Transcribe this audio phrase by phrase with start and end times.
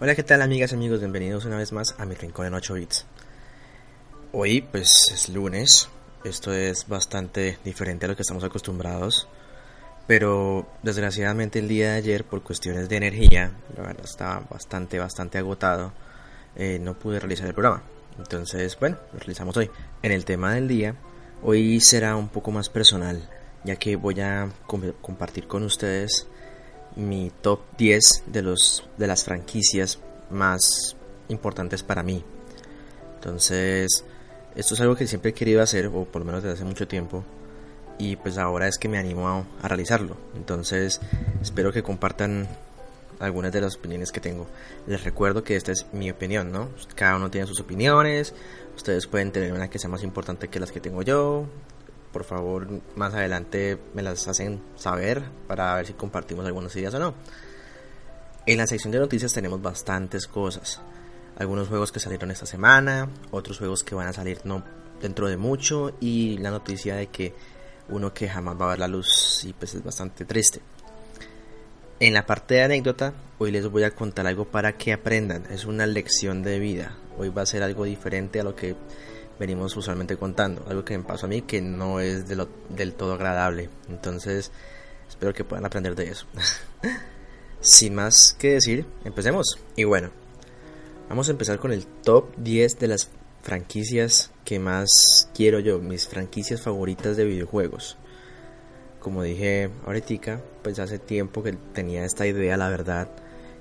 [0.00, 1.00] Hola, ¿qué tal amigas y amigos?
[1.00, 3.04] Bienvenidos una vez más a mi rincón en 8 bits.
[4.30, 5.88] Hoy pues es lunes,
[6.22, 9.26] esto es bastante diferente a lo que estamos acostumbrados,
[10.06, 15.38] pero desgraciadamente el día de ayer por cuestiones de energía, la verdad estaba bastante, bastante
[15.38, 15.92] agotado,
[16.54, 17.82] eh, no pude realizar el programa.
[18.18, 19.68] Entonces, bueno, lo realizamos hoy.
[20.04, 20.94] En el tema del día,
[21.42, 23.28] hoy será un poco más personal,
[23.64, 24.48] ya que voy a
[25.02, 26.28] compartir con ustedes
[26.98, 29.98] mi top 10 de, los, de las franquicias
[30.30, 30.96] más
[31.28, 32.22] importantes para mí.
[33.14, 34.04] Entonces,
[34.54, 36.86] esto es algo que siempre he querido hacer, o por lo menos desde hace mucho
[36.86, 37.24] tiempo,
[37.98, 40.16] y pues ahora es que me animo a, a realizarlo.
[40.36, 41.00] Entonces,
[41.40, 42.48] espero que compartan
[43.20, 44.46] algunas de las opiniones que tengo.
[44.86, 46.70] Les recuerdo que esta es mi opinión, ¿no?
[46.94, 48.34] Cada uno tiene sus opiniones,
[48.76, 51.46] ustedes pueden tener una que sea más importante que las que tengo yo,
[52.12, 56.98] por favor más adelante me las hacen saber para ver si compartimos algunas ideas o
[56.98, 57.14] no.
[58.46, 60.80] En la sección de noticias tenemos bastantes cosas.
[61.36, 64.64] Algunos juegos que salieron esta semana, otros juegos que van a salir no
[65.00, 67.34] dentro de mucho y la noticia de que
[67.88, 70.60] uno que jamás va a ver la luz y pues es bastante triste.
[72.00, 75.44] En la parte de anécdota, hoy les voy a contar algo para que aprendan.
[75.50, 76.96] Es una lección de vida.
[77.18, 78.76] Hoy va a ser algo diferente a lo que
[79.38, 80.64] venimos usualmente contando.
[80.68, 83.70] Algo que me pasó a mí que no es del todo agradable.
[83.88, 84.50] Entonces,
[85.08, 86.26] espero que puedan aprender de eso.
[87.60, 89.58] Sin más que decir, empecemos.
[89.76, 90.10] Y bueno,
[91.08, 93.10] vamos a empezar con el top 10 de las
[93.42, 97.96] franquicias que más quiero yo, mis franquicias favoritas de videojuegos.
[99.00, 103.08] Como dije ahorita, pues hace tiempo que tenía esta idea, la verdad.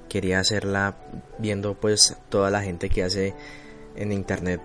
[0.09, 0.95] Quería hacerla
[1.37, 3.33] viendo pues toda la gente que hace
[3.95, 4.61] en internet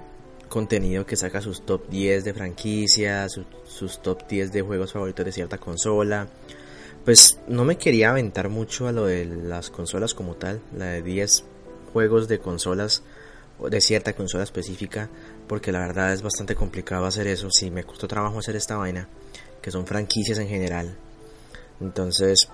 [0.53, 5.33] contenido que saca sus top 10 de franquicias, sus, top 10 de juegos favoritos de
[5.33, 6.29] cierta consola.
[7.07, 11.01] Pues no me quería aventar mucho a lo de las consolas como tal, la de
[11.01, 11.45] 10
[11.95, 13.03] juegos de consolas
[13.67, 15.09] de cierta consola específica,
[15.47, 19.09] porque la verdad es bastante complicado hacer eso, si me costó trabajo hacer esta vaina,
[19.63, 20.95] que son franquicias en general.
[21.81, 22.51] Entonces,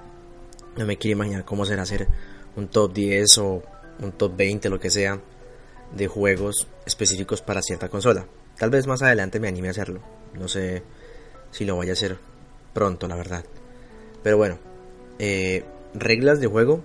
[0.76, 2.06] no me quiero imaginar cómo será hacer
[2.54, 3.62] un top 10 o
[4.00, 5.20] un top 20, lo que sea,
[5.92, 8.26] de juegos específicos para cierta consola.
[8.58, 10.00] Tal vez más adelante me anime a hacerlo.
[10.34, 10.82] No sé
[11.50, 12.18] si lo voy a hacer
[12.74, 13.44] pronto, la verdad.
[14.22, 14.58] Pero bueno,
[15.18, 16.82] eh, reglas de juego.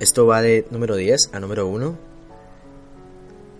[0.00, 1.98] Esto va de número 10 a número 1.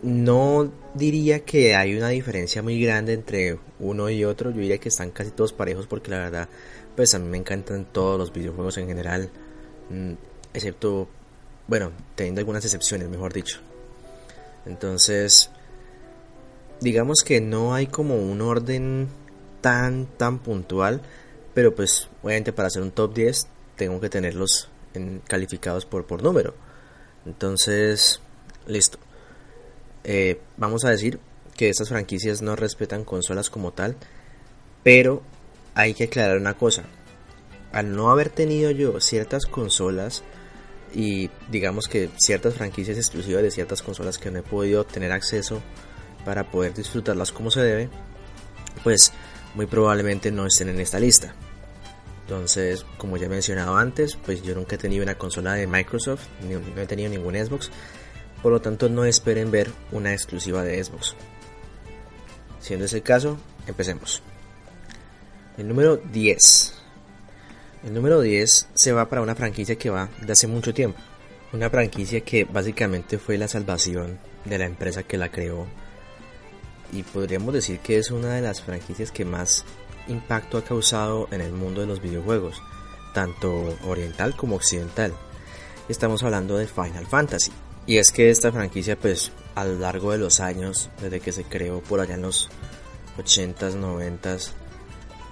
[0.02, 4.50] No diría que hay una diferencia muy grande entre uno y otro.
[4.50, 6.48] Yo diría que están casi todos parejos porque la verdad,
[6.96, 9.30] pues a mí me encantan todos los videojuegos en general.
[9.90, 10.12] Mm,
[10.52, 11.08] excepto,
[11.68, 13.60] bueno, teniendo algunas excepciones, mejor dicho.
[14.66, 15.50] Entonces,
[16.80, 19.08] digamos que no hay como un orden
[19.60, 21.00] tan, tan puntual,
[21.54, 26.22] pero pues obviamente para hacer un top 10 tengo que tenerlos en, calificados por, por
[26.22, 26.54] número.
[27.26, 28.20] Entonces,
[28.66, 28.98] listo.
[30.04, 31.18] Eh, vamos a decir
[31.56, 33.96] que estas franquicias no respetan consolas como tal,
[34.82, 35.22] pero
[35.74, 36.84] hay que aclarar una cosa.
[37.72, 40.22] Al no haber tenido yo ciertas consolas,
[40.94, 45.60] y digamos que ciertas franquicias exclusivas de ciertas consolas que no he podido tener acceso
[46.24, 47.88] para poder disfrutarlas como se debe,
[48.82, 49.12] pues
[49.54, 51.34] muy probablemente no estén en esta lista.
[52.22, 56.22] Entonces, como ya he mencionado antes, pues yo nunca he tenido una consola de Microsoft,
[56.48, 57.70] no he tenido ningún Xbox,
[58.42, 61.14] por lo tanto no esperen ver una exclusiva de Xbox.
[62.60, 64.22] Siendo ese el caso, empecemos.
[65.58, 66.73] El número 10.
[67.84, 70.98] El número 10 se va para una franquicia que va de hace mucho tiempo.
[71.52, 75.66] Una franquicia que básicamente fue la salvación de la empresa que la creó.
[76.92, 79.66] Y podríamos decir que es una de las franquicias que más
[80.08, 82.62] impacto ha causado en el mundo de los videojuegos,
[83.12, 85.12] tanto oriental como occidental.
[85.86, 87.52] Estamos hablando de Final Fantasy.
[87.86, 91.44] Y es que esta franquicia pues a lo largo de los años, desde que se
[91.44, 92.48] creó por allá en los
[93.18, 94.52] 80s, 90s,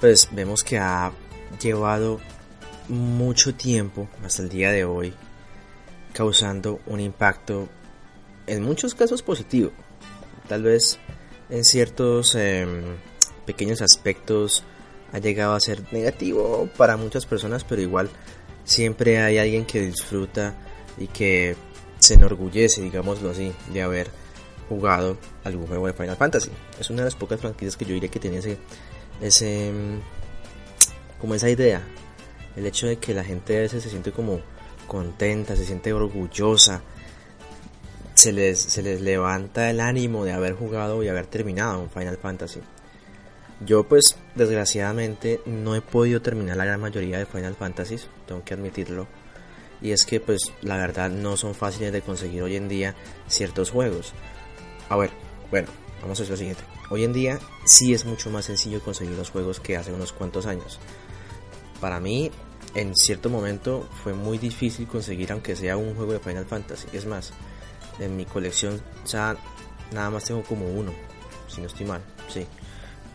[0.01, 1.13] pues vemos que ha
[1.59, 2.21] llevado
[2.89, 5.15] mucho tiempo hasta el día de hoy
[6.13, 7.69] causando un impacto
[8.47, 9.73] en muchos casos positivo
[10.49, 10.99] tal vez
[11.49, 12.83] en ciertos em,
[13.47, 14.65] pequeños aspectos
[15.13, 18.11] ha llegado a ser negativo para muchas personas pero igual
[18.65, 20.55] siempre hay alguien que disfruta
[20.99, 21.57] y que
[21.99, 24.09] se enorgullece, digámoslo así, de haber
[24.69, 26.51] jugado algún juego de Final Fantasy.
[26.81, 28.59] Es una de las pocas franquicias que yo diría que tiene ese,
[29.21, 29.73] ese
[31.21, 31.83] como esa idea,
[32.57, 34.41] el hecho de que la gente a veces se siente como
[34.87, 36.83] contenta, se siente orgullosa,
[38.15, 42.19] se les, se les levanta el ánimo de haber jugado y haber terminado un Final
[42.19, 42.61] Fantasy.
[43.65, 47.97] Yo pues desgraciadamente no he podido terminar la gran mayoría de Final Fantasy,
[48.27, 49.07] tengo que admitirlo.
[49.81, 52.95] Y es que pues la verdad no son fáciles de conseguir hoy en día
[53.29, 54.15] ciertos juegos.
[54.89, 55.11] A ver,
[55.51, 55.69] bueno,
[56.01, 56.63] vamos a hacer lo siguiente.
[56.91, 60.47] Hoy en día sí es mucho más sencillo conseguir los juegos que hace unos cuantos
[60.47, 60.79] años.
[61.83, 62.31] Para mí,
[62.77, 66.87] en cierto momento fue muy difícil conseguir aunque sea un juego de Final Fantasy.
[66.93, 67.33] Es más,
[67.99, 69.37] en mi colección ya
[69.93, 70.93] nada más tengo como uno,
[71.49, 72.47] si no estoy mal, sí,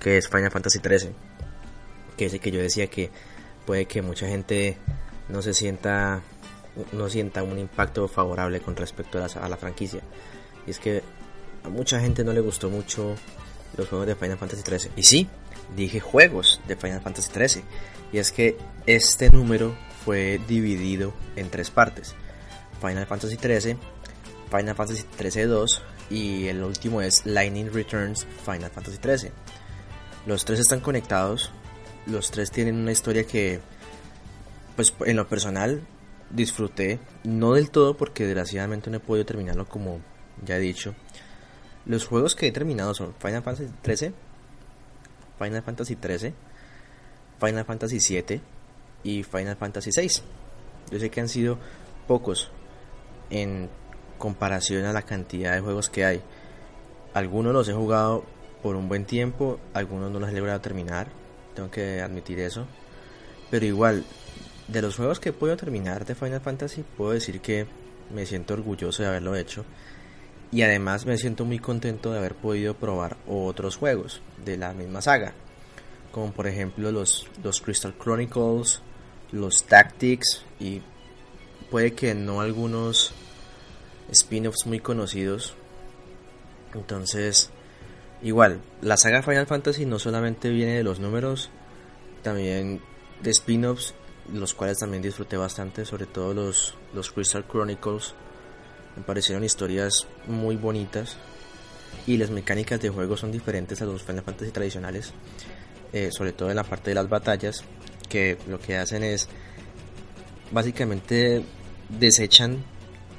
[0.01, 1.13] que es Final Fantasy 13,
[2.17, 3.09] que es el que yo decía que
[3.65, 4.77] puede que mucha gente
[5.29, 6.21] no se sienta
[6.91, 10.01] no sienta un impacto favorable con respecto a la, franquicia.
[10.67, 11.03] Y es que
[11.63, 13.15] a mucha gente no le gustó mucho
[13.77, 14.91] los juegos de Final Fantasy 13.
[14.97, 15.29] Y sí,
[15.73, 17.63] dije juegos de Final Fantasy 13.
[18.12, 19.75] Y es que este número
[20.06, 22.15] fue dividido en tres partes.
[22.81, 23.77] Final Fantasy 13,
[24.50, 29.31] Final Fantasy 13 2 y el último es Lightning Returns Final Fantasy 13.
[30.25, 31.51] Los tres están conectados,
[32.06, 33.59] los tres tienen una historia que,
[34.75, 35.81] pues en lo personal,
[36.30, 40.00] disfruté, no del todo porque desgraciadamente no he podido terminarlo como
[40.45, 40.95] ya he dicho.
[41.86, 44.13] Los juegos que he terminado son Final Fantasy 13,
[45.39, 46.33] Final Fantasy 13,
[47.39, 48.42] Final Fantasy 7
[49.04, 50.24] y Final Fantasy 6.
[50.92, 51.57] Yo sé que han sido
[52.07, 52.50] pocos
[53.30, 53.69] en
[54.18, 56.22] comparación a la cantidad de juegos que hay.
[57.13, 58.25] Algunos los he jugado
[58.62, 61.07] por un buen tiempo, algunos no los he logrado terminar,
[61.56, 62.66] tengo que admitir eso.
[63.50, 64.06] Pero igual,
[64.68, 67.68] de los juegos que puedo terminar de Final Fantasy, puedo decir que
[68.13, 69.66] me siento orgulloso de haberlo hecho.
[70.51, 75.01] Y además me siento muy contento de haber podido probar otros juegos de la misma
[75.01, 75.34] saga.
[76.12, 78.81] Como por ejemplo los, los Crystal Chronicles,
[79.31, 80.81] los Tactics y
[81.69, 83.12] puede que no algunos
[84.12, 85.54] spin-offs muy conocidos.
[86.74, 87.50] Entonces,
[88.21, 91.50] igual, la saga Final Fantasy no solamente viene de los números,
[92.24, 92.81] también
[93.21, 93.94] de spin-offs,
[94.33, 98.13] los cuales también disfruté bastante, sobre todo los, los Crystal Chronicles.
[98.95, 101.18] Me parecieron historias muy bonitas
[102.06, 105.13] y las mecánicas de juego son diferentes a los Final Fantasy tradicionales,
[105.94, 107.63] eh, sobre todo en la parte de las batallas,
[108.10, 109.28] que lo que hacen es
[110.51, 111.44] básicamente
[111.89, 112.63] desechan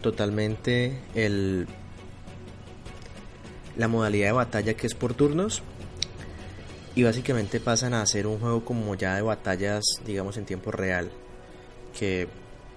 [0.03, 1.67] totalmente el
[3.77, 5.63] la modalidad de batalla que es por turnos
[6.95, 11.11] y básicamente pasan a hacer un juego como ya de batallas digamos en tiempo real
[11.99, 12.29] que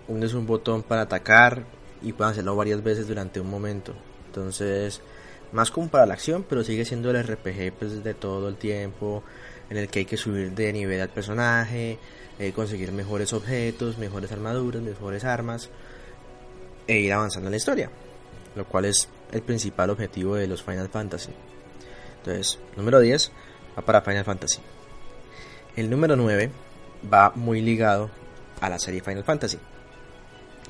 [0.08, 1.64] unes un botón para atacar
[2.02, 3.94] y pueden hacerlo varias veces durante un momento.
[4.28, 5.02] Entonces
[5.52, 9.24] más como para la acción pero sigue siendo el RPG pues de todo el tiempo
[9.72, 11.98] en el que hay que subir de nivel al personaje
[12.38, 15.72] eh, conseguir mejores objetos mejores armaduras mejores armas
[16.88, 17.90] e ir avanzando en la historia,
[18.56, 21.32] lo cual es el principal objetivo de los Final Fantasy.
[22.18, 23.32] Entonces, número 10
[23.78, 24.60] va para Final Fantasy.
[25.76, 26.52] El número 9
[27.12, 28.10] va muy ligado
[28.60, 29.58] a la serie Final Fantasy,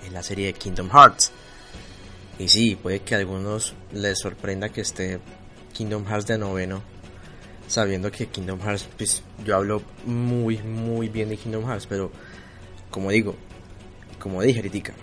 [0.05, 1.31] en la serie de Kingdom Hearts.
[2.37, 5.19] Y sí, puede que a algunos les sorprenda que esté
[5.73, 6.81] Kingdom Hearts de noveno,
[7.71, 12.11] sabiendo que Kingdom Hearts, pues yo hablo muy, muy bien de Kingdom Hearts, pero
[12.89, 13.33] como digo,
[14.19, 14.93] como dije ahorita,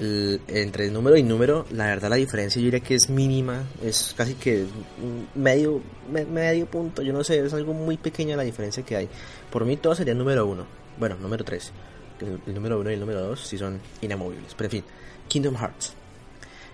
[0.00, 4.14] entre el número y número, la verdad la diferencia yo diría que es mínima, es
[4.16, 4.66] casi que
[5.36, 5.80] medio,
[6.10, 9.08] medio punto, yo no sé, es algo muy pequeña la diferencia que hay.
[9.52, 10.66] Por mí todo sería el número uno,
[10.98, 11.70] bueno, número tres,
[12.20, 14.84] el, número uno y el número dos si son inamovibles, pero en fin,
[15.28, 15.92] Kingdom Hearts.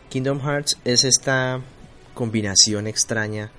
[0.08, 1.60] Kingdom Hearts es esta
[2.14, 3.50] combinación extraña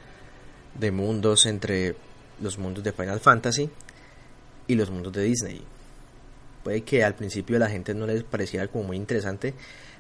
[0.76, 1.96] de mundos entre
[2.42, 3.70] los mundos de Final Fantasy
[4.68, 5.62] y los mundos de Disney.
[6.64, 9.54] Puede que al principio a la gente no les pareciera como muy interesante,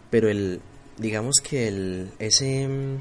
[0.09, 0.61] pero el,
[0.97, 2.97] digamos que el, ese mm,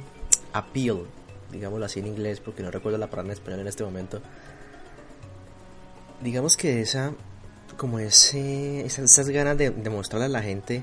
[0.53, 1.07] appeal,
[1.53, 4.21] digámoslo así en inglés, porque no recuerdo la palabra en español en este momento,
[6.23, 7.13] digamos que esa,
[7.77, 10.83] como ese, esas, ganas de, de mostrarle a la gente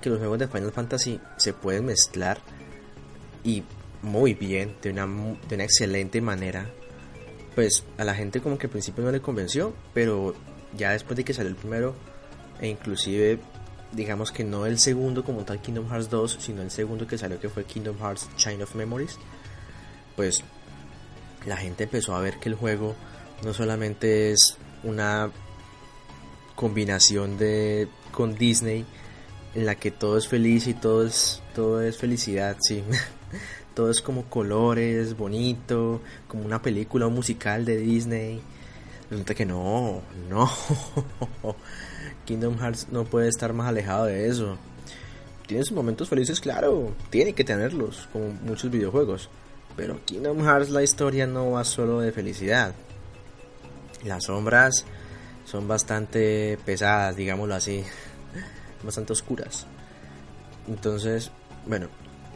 [0.00, 2.38] que los juegos de Final Fantasy se pueden mezclar
[3.42, 3.62] y
[4.04, 6.70] muy bien, de una, de una excelente manera,
[7.54, 10.34] pues a la gente como que al principio no le convenció, pero
[10.76, 11.94] ya después de que salió el primero,
[12.60, 13.40] e inclusive
[13.92, 17.40] digamos que no el segundo como tal Kingdom Hearts 2, sino el segundo que salió
[17.40, 19.18] que fue Kingdom Hearts Chain of Memories,
[20.16, 20.42] pues
[21.46, 22.94] la gente empezó a ver que el juego
[23.42, 25.30] no solamente es una
[26.54, 28.84] combinación de con Disney
[29.54, 32.82] en la que todo es feliz y todo es, todo es felicidad, sí.
[33.74, 38.40] todo es como colores, bonito, como una película o musical de Disney.
[39.10, 40.50] Resulta que no, no.
[42.24, 44.56] Kingdom Hearts no puede estar más alejado de eso.
[45.46, 49.28] Tiene sus momentos felices, claro, tiene que tenerlos, como muchos videojuegos.
[49.76, 52.74] Pero Kingdom Hearts la historia no va solo de felicidad.
[54.04, 54.84] Las sombras
[55.44, 57.84] son bastante pesadas, digámoslo así,
[58.82, 59.66] bastante oscuras.
[60.66, 61.30] Entonces,
[61.66, 61.88] bueno,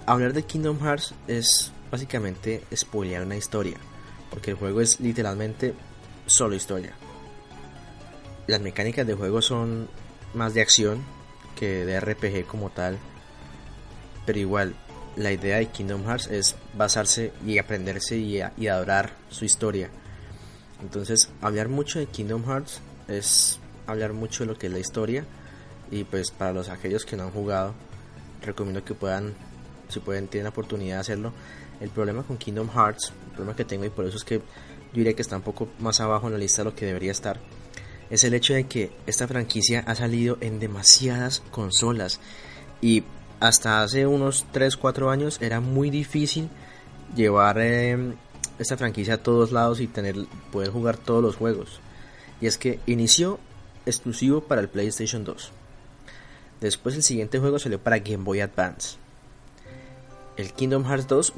[0.08, 3.76] hablar de Kingdom Hearts es básicamente spoilear una historia,
[4.30, 5.74] porque el juego es literalmente
[6.24, 6.94] solo historia.
[8.46, 9.86] Las mecánicas de juego son
[10.32, 11.04] más de acción
[11.56, 12.98] que de RPG como tal,
[14.24, 14.74] pero igual
[15.16, 19.90] la idea de Kingdom Hearts es basarse y aprenderse y, y adorar su historia.
[20.80, 25.26] Entonces, hablar mucho de Kingdom Hearts es hablar mucho de lo que es la historia
[25.90, 27.74] y pues para los aquellos que no han jugado
[28.42, 29.34] recomiendo que puedan
[29.88, 31.32] si pueden tienen la oportunidad de hacerlo
[31.80, 34.42] el problema con Kingdom Hearts el problema que tengo y por eso es que yo
[34.94, 37.38] diría que está un poco más abajo en la lista de lo que debería estar
[38.10, 42.20] es el hecho de que esta franquicia ha salido en demasiadas consolas
[42.80, 43.04] y
[43.40, 46.48] hasta hace unos 3-4 años era muy difícil
[47.14, 48.14] llevar em,
[48.58, 50.16] esta franquicia a todos lados y tener
[50.50, 51.80] poder jugar todos los juegos
[52.40, 53.38] y es que inició
[53.86, 55.52] exclusivo para el PlayStation 2.
[56.60, 58.96] Después el siguiente juego salió para Game Boy Advance.
[60.38, 61.32] El Kingdom Hearts 2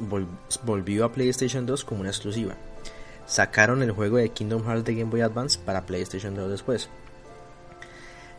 [0.63, 2.53] volvió a PlayStation 2 como una exclusiva.
[3.25, 6.87] Sacaron el juego de Kingdom Hearts de Game Boy Advance para PlayStation 2 después.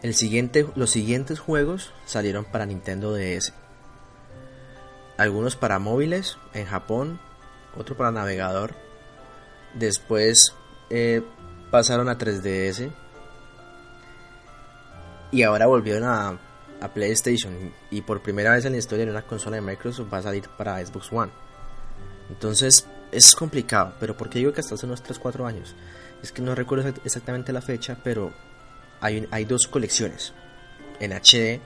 [0.02, 3.52] El siguiente, los siguientes juegos salieron para Nintendo DS.
[5.16, 7.18] Algunos para móviles en Japón,
[7.76, 8.76] otro para navegador.
[9.74, 10.54] Después
[10.90, 11.22] eh,
[11.72, 12.92] pasaron a 3DS
[15.32, 16.38] y ahora volvieron a,
[16.88, 20.22] PlayStation y por primera vez en la historia de una consola de Microsoft va a
[20.22, 21.32] salir para Xbox One.
[22.30, 25.74] Entonces es complicado, pero ¿por qué digo que hasta hace unos 3-4 años?
[26.22, 28.32] Es que no recuerdo exactamente la fecha, pero
[29.00, 30.32] hay, hay dos colecciones
[31.00, 31.60] en HD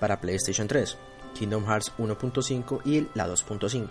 [0.00, 0.96] para PlayStation 3,
[1.34, 3.88] Kingdom Hearts 1.5 y la 2.5.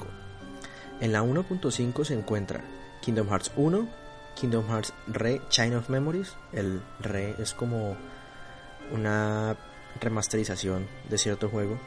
[1.01, 2.63] En la 1.5 se encuentra
[3.01, 3.87] Kingdom Hearts 1,
[4.35, 6.35] Kingdom Hearts Re Chain of Memories.
[6.51, 7.97] El Re es como
[8.91, 9.55] una
[9.99, 11.77] remasterización de cierto juego.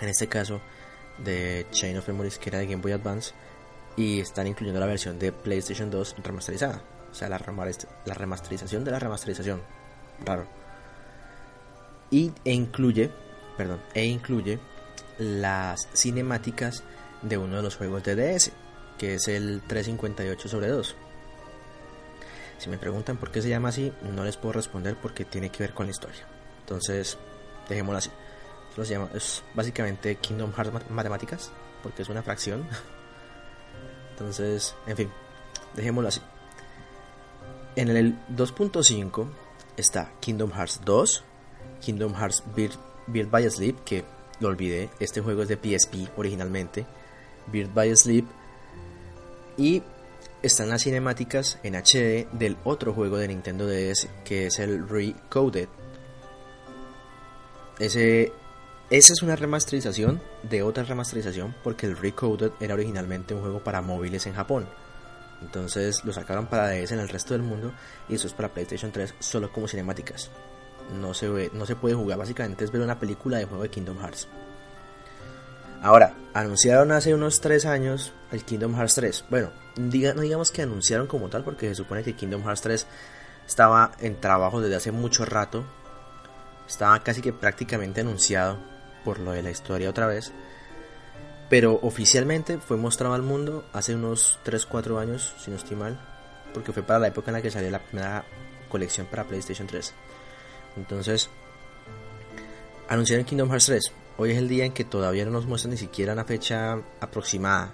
[0.00, 0.60] En este caso
[1.18, 3.32] de Chain of Memories que era de Game Boy Advance.
[3.96, 6.82] Y están incluyendo la versión de PlayStation 2 remasterizada.
[7.10, 7.40] O sea, la,
[8.04, 9.60] la remasterización de la remasterización.
[10.24, 10.46] Raro.
[12.10, 13.10] Y, e incluye,
[13.56, 14.60] perdón, e incluye
[15.18, 16.84] las cinemáticas
[17.22, 18.52] de uno de los juegos de DS,
[18.96, 20.96] que es el 358 sobre 2.
[22.58, 25.62] Si me preguntan por qué se llama así, no les puedo responder porque tiene que
[25.62, 26.26] ver con la historia.
[26.68, 27.16] Entonces,
[27.66, 28.10] dejémoslo así.
[28.76, 31.50] se llama, es básicamente Kingdom Hearts Matemáticas,
[31.82, 32.68] porque es una fracción.
[34.10, 35.10] Entonces, en fin,
[35.74, 36.20] dejémoslo así.
[37.74, 39.28] En el 2.5
[39.78, 41.24] está Kingdom Hearts 2,
[41.80, 44.04] Kingdom Hearts Bird, by Sleep, que
[44.40, 46.84] lo olvidé, este juego es de PSP originalmente,
[47.46, 48.26] Bird by Sleep,
[49.56, 49.82] y
[50.42, 55.68] están las cinemáticas en HD del otro juego de Nintendo DS, que es el Recoded.
[57.78, 58.32] Ese,
[58.90, 63.82] esa es una remasterización de otra remasterización, porque el Recoded era originalmente un juego para
[63.82, 64.66] móviles en Japón.
[65.40, 67.72] Entonces lo sacaron para DS en el resto del mundo
[68.08, 70.30] y eso es para PlayStation 3 solo como cinemáticas.
[71.00, 73.70] No se, ve, no se puede jugar, básicamente es ver una película de juego de
[73.70, 74.26] Kingdom Hearts.
[75.80, 79.24] Ahora, anunciaron hace unos 3 años el Kingdom Hearts 3.
[79.30, 82.86] Bueno, no digamos que anunciaron como tal, porque se supone que Kingdom Hearts 3
[83.46, 85.64] estaba en trabajo desde hace mucho rato.
[86.68, 88.58] Estaba casi que prácticamente anunciado
[89.04, 90.32] por lo de la historia otra vez.
[91.48, 95.98] Pero oficialmente fue mostrado al mundo hace unos 3-4 años, si no estoy mal.
[96.52, 98.24] Porque fue para la época en la que salió la primera
[98.68, 99.94] colección para PlayStation 3.
[100.76, 101.30] Entonces,
[102.88, 103.92] anunciaron Kingdom Hearts 3.
[104.18, 107.72] Hoy es el día en que todavía no nos muestran ni siquiera una fecha aproximada.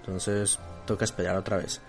[0.00, 1.82] Entonces, toca esperar otra vez.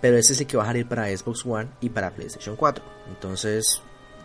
[0.00, 2.84] Pero este es el que va a salir para Xbox One y para PlayStation 4.
[3.08, 3.82] Entonces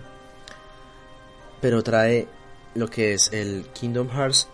[1.61, 2.27] Pero trae
[2.75, 4.47] lo que es el Kingdom Hearts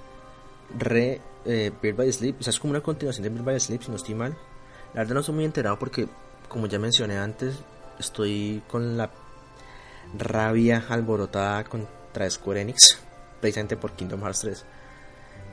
[0.78, 2.38] Re eh, by Sleep.
[2.40, 4.38] O sea, es como una continuación de Bird by Sleep, si no estoy mal.
[4.94, 6.08] La verdad no estoy muy enterado porque,
[6.48, 7.56] como ya mencioné antes,
[8.00, 9.12] estoy con la
[10.18, 13.00] rabia alborotada contra Square Enix,
[13.40, 14.66] precisamente por Kingdom Hearts 3.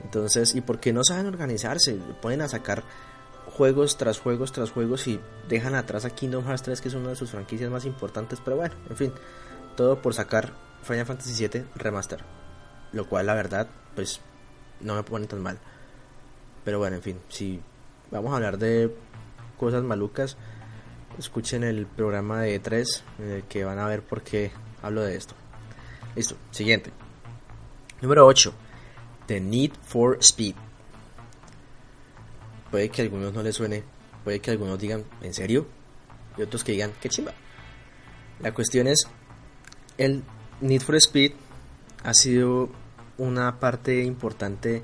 [0.05, 1.99] Entonces, ¿y por qué no saben organizarse?
[2.23, 2.85] Ponen a sacar
[3.47, 7.11] juegos tras juegos tras juegos y dejan atrás a Kingdom Hearts 3, que es una
[7.11, 8.40] de sus franquicias más importantes.
[8.45, 9.12] Pero bueno, en fin,
[9.76, 10.52] todo por sacar
[10.83, 12.25] Final Fantasy VII Remaster.
[12.93, 14.21] Lo cual, la verdad, pues
[14.81, 15.59] no me pone tan mal.
[16.64, 17.61] Pero bueno, en fin, si
[18.11, 18.95] vamos a hablar de
[19.58, 20.36] cosas malucas,
[21.18, 24.50] escuchen el programa de E3 en el que van a ver por qué
[24.82, 25.34] hablo de esto.
[26.14, 26.90] Listo, siguiente.
[28.00, 28.52] Número 8.
[29.26, 30.54] The Need for Speed.
[32.70, 33.84] Puede que a algunos no les suene,
[34.25, 35.66] puede que algunos digan, ¿en serio?
[36.36, 37.32] Y otros que digan, qué chimba.
[38.40, 39.08] La cuestión es,
[39.98, 40.22] el
[40.60, 41.32] Need for Speed
[42.04, 42.70] ha sido
[43.18, 44.82] una parte importante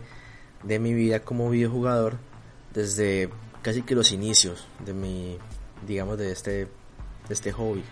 [0.63, 2.17] de mi vida como videojugador
[2.73, 3.29] desde
[3.63, 5.39] casi que los inicios de mi,
[5.87, 6.69] digamos, de este,
[7.29, 7.85] este hobby.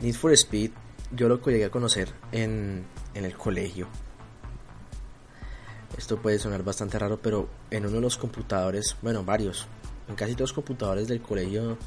[0.00, 0.70] Need for Speed
[1.10, 2.84] yo lo llegué a conocer en,
[3.14, 3.88] en el colegio.
[5.96, 9.66] Esto puede sonar bastante raro, pero en uno de los computadores, bueno, varios,
[10.08, 11.78] en casi todos los computadores del colegio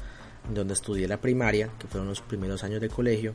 [0.52, 3.34] donde estudié la primaria, que fueron los primeros años de colegio,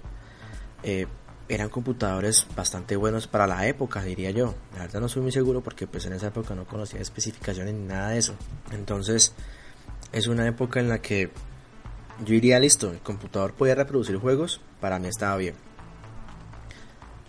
[0.83, 1.07] eh,
[1.49, 4.55] eran computadores bastante buenos para la época, diría yo.
[4.73, 7.87] La verdad no soy muy seguro porque pues en esa época no conocía especificaciones ni
[7.87, 8.35] nada de eso.
[8.71, 9.33] Entonces
[10.11, 11.31] es una época en la que
[12.25, 15.55] yo iría listo, el computador podía reproducir juegos, para mí estaba bien.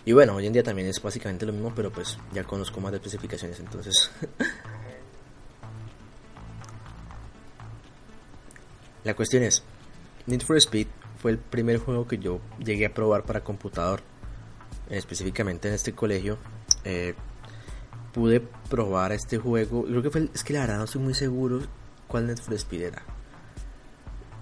[0.04, 2.92] Y bueno, hoy en día también es básicamente lo mismo, pero pues ya conozco más
[2.92, 4.10] de especificaciones, entonces...
[9.04, 9.62] la cuestión es,
[10.26, 10.86] Need for Speed
[11.18, 14.00] fue el primer juego que yo llegué a probar para computador.
[14.88, 16.38] Específicamente en este colegio.
[16.84, 17.14] Eh,
[18.12, 19.84] pude probar este juego.
[19.84, 20.28] Creo que fue.
[20.32, 21.60] es que la verdad no estoy muy seguro
[22.06, 23.02] cuál Net for Speed era.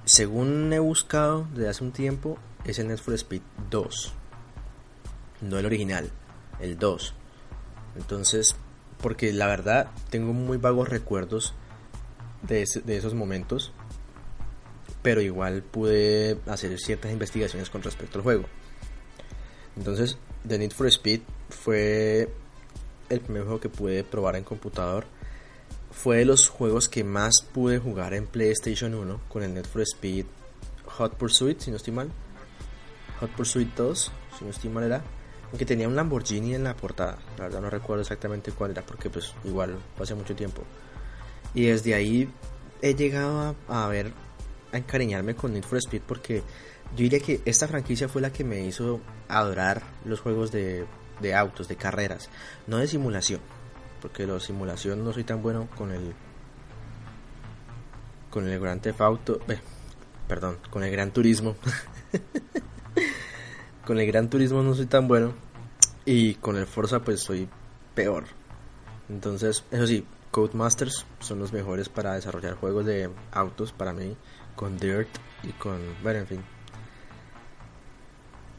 [0.05, 4.13] Según he buscado desde hace un tiempo, es el Net for Speed 2.
[5.43, 6.11] No el original,
[6.61, 7.15] el 2.
[7.97, 8.55] Entonces,
[9.03, 11.55] porque la verdad tengo muy vagos recuerdos
[12.43, 13.73] de, de esos momentos
[15.07, 18.45] pero igual pude hacer ciertas investigaciones con respecto al juego.
[19.77, 22.29] Entonces, The Need for Speed fue
[23.09, 25.07] el primer juego que pude probar en computador.
[25.93, 29.83] Fue de los juegos que más pude jugar en PlayStation 1 con el Need for
[29.83, 30.27] Speed
[30.87, 32.11] Hot Pursuit, si no estoy mal.
[33.21, 35.05] Hot Pursuit 2, si no estoy mal era.
[35.53, 37.17] Aunque tenía un Lamborghini en la portada.
[37.39, 40.65] La verdad no recuerdo exactamente cuál era porque pues igual pasé mucho tiempo.
[41.55, 42.29] Y desde ahí
[42.83, 44.26] he llegado a, a ver
[44.73, 46.43] encariñarme con Need for Speed porque
[46.93, 50.87] yo diría que esta franquicia fue la que me hizo adorar los juegos de,
[51.21, 52.29] de autos, de carreras,
[52.67, 53.41] no de simulación,
[54.01, 56.15] porque la simulación no soy tan bueno con el
[58.31, 59.59] con el Gran Auto, eh,
[60.29, 61.57] perdón, con el Gran Turismo.
[63.87, 65.33] con el Gran Turismo no soy tan bueno
[66.05, 67.49] y con el Forza pues soy
[67.95, 68.25] peor.
[69.09, 74.17] Entonces, eso sí, Codemasters son los mejores para desarrollar juegos de autos para mí
[74.57, 75.09] con Dirt
[75.43, 75.81] y con...
[76.03, 76.45] Bueno, en fin.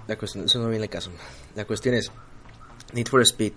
[0.07, 1.11] La cuestión, eso no viene el caso.
[1.55, 2.11] La cuestión es
[2.93, 3.53] Need for Speed.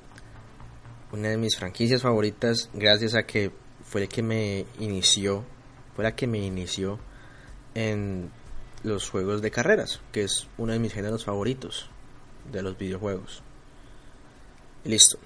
[1.13, 3.53] Una de mis franquicias favoritas gracias a que
[3.85, 5.45] fue el que me inició,
[5.95, 6.99] fue la que me inició
[7.75, 8.31] en
[8.83, 11.91] los juegos de carreras, que es uno de mis géneros favoritos
[12.51, 13.43] de los videojuegos.
[14.85, 15.19] listo.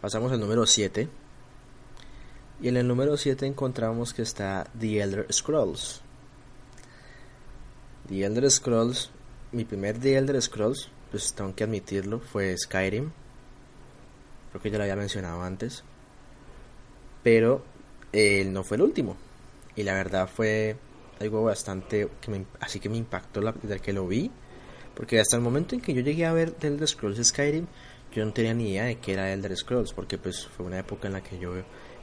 [0.00, 1.08] Pasamos al número 7.
[2.60, 6.01] Y en el número 7 encontramos que está The Elder Scrolls.
[8.08, 9.10] The Elder Scrolls,
[9.52, 13.10] mi primer The Elder Scrolls, pues tengo que admitirlo, fue Skyrim.
[14.50, 15.84] Creo que ya lo había mencionado antes.
[17.22, 17.62] Pero
[18.12, 19.16] eh, no fue el último.
[19.76, 20.76] Y la verdad fue
[21.20, 24.30] algo bastante que así que me impactó la, desde que lo vi.
[24.94, 27.66] Porque hasta el momento en que yo llegué a ver The Elder Scrolls Skyrim,
[28.12, 29.92] yo no tenía ni idea de qué era Elder Scrolls.
[29.92, 31.52] Porque pues fue una época en la que yo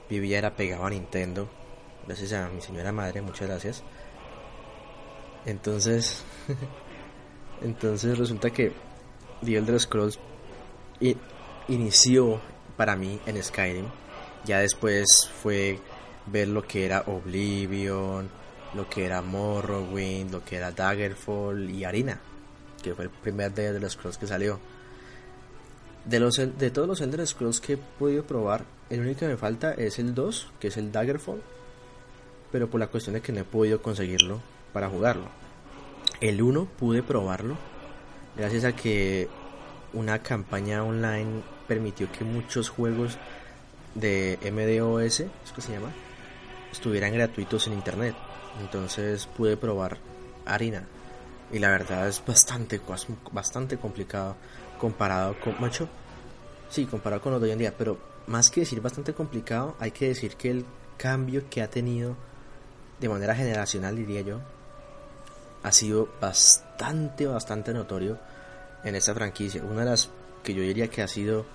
[0.09, 1.49] vivía, era pegado a Nintendo.
[2.07, 3.83] Gracias a mi señora madre, muchas gracias.
[5.45, 6.23] Entonces,
[7.61, 8.73] entonces resulta que
[9.43, 10.19] The Elder Scrolls
[11.67, 12.41] inició
[12.75, 13.85] para mí en Skyrim.
[14.45, 15.05] Ya después
[15.41, 15.79] fue
[16.25, 18.29] ver lo que era Oblivion,
[18.73, 22.19] lo que era Morrowind, lo que era Daggerfall y Arena,
[22.81, 24.59] que fue el primer The Elder Scrolls que salió.
[26.05, 29.37] De, los, de todos los Elder Scrolls que he podido probar, el único que me
[29.37, 31.41] falta es el 2, que es el Daggerfall,
[32.51, 34.39] pero por la cuestión de que no he podido conseguirlo
[34.73, 35.27] para jugarlo.
[36.21, 37.55] El 1 pude probarlo
[38.35, 39.27] gracias a que
[39.93, 43.17] una campaña online permitió que muchos juegos
[43.95, 45.91] de MDOS, es se llama,
[46.71, 48.15] estuvieran gratuitos en internet.
[48.59, 49.97] Entonces pude probar
[50.45, 50.83] Arena.
[51.51, 52.79] Y la verdad es bastante,
[53.31, 54.35] bastante complicado
[54.79, 55.59] comparado con...
[55.59, 55.89] Macho,
[56.69, 57.73] sí, comparado con los de hoy en día.
[57.77, 60.65] Pero más que decir bastante complicado, hay que decir que el
[60.97, 62.15] cambio que ha tenido
[62.99, 64.41] de manera generacional, diría yo,
[65.63, 68.17] ha sido bastante, bastante notorio
[68.83, 69.63] en esta franquicia.
[69.63, 70.09] Una de las
[70.43, 71.45] que yo diría que ha sido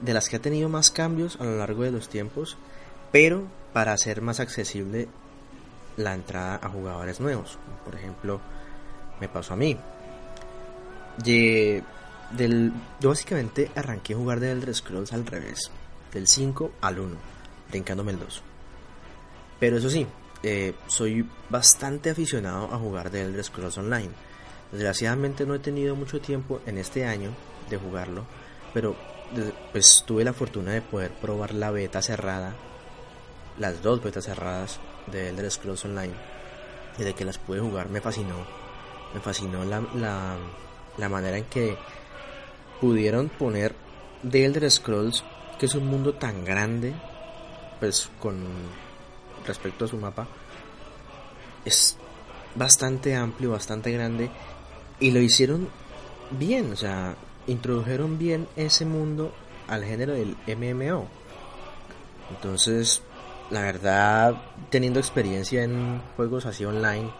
[0.00, 2.56] de las que ha tenido más cambios a lo largo de los tiempos,
[3.12, 5.08] pero para hacer más accesible
[5.96, 7.58] la entrada a jugadores nuevos.
[7.84, 8.40] Por ejemplo,
[9.20, 9.78] me pasó a mí.
[11.24, 15.70] del, yo básicamente arranqué a jugar de Elder Scrolls al revés,
[16.12, 17.16] del 5 al 1,
[17.70, 18.42] brincándome el 2.
[19.60, 20.06] Pero eso sí,
[20.42, 24.10] eh, soy bastante aficionado a jugar de Elder Scrolls Online.
[24.72, 27.30] Desgraciadamente no he tenido mucho tiempo en este año
[27.68, 28.24] de jugarlo,
[28.74, 28.96] pero
[29.70, 32.54] pues tuve la fortuna de poder probar la beta cerrada,
[33.58, 36.14] las dos betas cerradas de Elder Scrolls Online.
[36.98, 38.36] Y de que las pude jugar me fascinó.
[39.14, 40.36] Me fascinó la, la,
[40.98, 41.76] la manera en que
[42.80, 43.74] pudieron poner
[44.22, 45.24] de Elder Scrolls,
[45.58, 46.94] que es un mundo tan grande,
[47.80, 48.44] pues con
[49.46, 50.26] respecto a su mapa,
[51.64, 51.96] es
[52.54, 54.30] bastante amplio, bastante grande,
[55.00, 55.68] y lo hicieron
[56.30, 59.32] bien, o sea, introdujeron bien ese mundo
[59.68, 61.08] al género del MMO.
[62.30, 63.02] Entonces,
[63.50, 64.34] la verdad,
[64.70, 67.10] teniendo experiencia en juegos así online,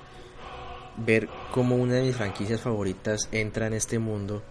[0.96, 4.42] ver cómo una de mis franquicias favoritas entra en este mundo,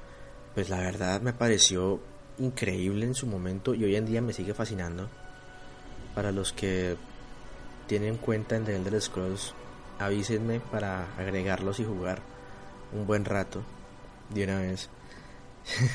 [0.54, 2.00] pues la verdad me pareció
[2.40, 5.10] increíble en su momento y hoy en día me sigue fascinando.
[6.16, 6.98] Para los que
[7.92, 9.54] tienen cuenta en The Elder Scrolls,
[10.00, 12.22] avísenme para agregarlos y jugar
[12.94, 13.64] un buen rato
[14.30, 14.88] de una vez.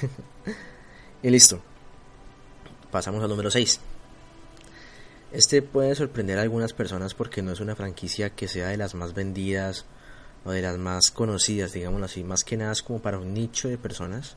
[1.22, 1.58] y listo.
[2.90, 3.80] Pasamos al número 6.
[5.32, 8.94] Este puede sorprender a algunas personas porque no es una franquicia que sea de las
[8.94, 9.86] más vendidas
[10.44, 13.68] o de las más conocidas, digámoslo así, más que nada es como para un nicho
[13.68, 14.36] de personas.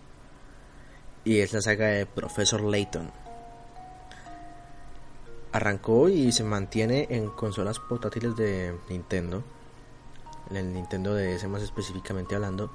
[1.26, 3.12] Y es la saga de Professor Layton.
[5.52, 9.44] Arrancó y se mantiene en consolas portátiles de Nintendo,
[10.50, 12.72] en el Nintendo DS más específicamente hablando.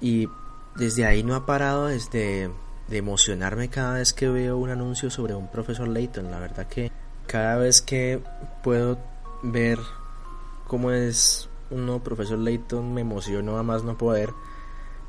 [0.00, 0.28] Y
[0.76, 2.50] desde ahí no ha parado desde
[2.88, 6.30] de emocionarme cada vez que veo un anuncio sobre un profesor Layton.
[6.30, 6.90] La verdad que
[7.26, 8.22] cada vez que
[8.62, 8.98] puedo
[9.42, 9.78] ver
[10.66, 14.30] cómo es un nuevo profesor Layton me emociono a más no poder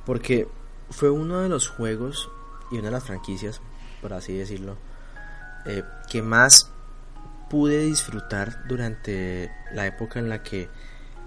[0.05, 0.47] porque
[0.89, 2.29] fue uno de los juegos
[2.71, 3.61] y una de las franquicias,
[4.01, 4.75] por así decirlo,
[5.69, 6.71] eh, que más
[7.47, 10.67] pude disfrutar durante la época en la que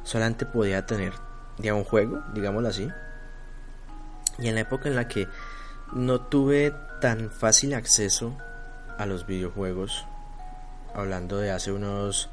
[0.02, 1.12] solamente podía tener
[1.58, 2.88] ya un juego, digámoslo así,
[4.38, 5.28] y en la época en la que
[5.92, 8.36] no tuve tan fácil acceso
[8.98, 10.06] a los videojuegos,
[10.92, 12.28] hablando de hace unos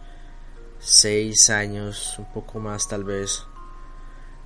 [0.80, 3.46] 6 años, un poco más tal vez.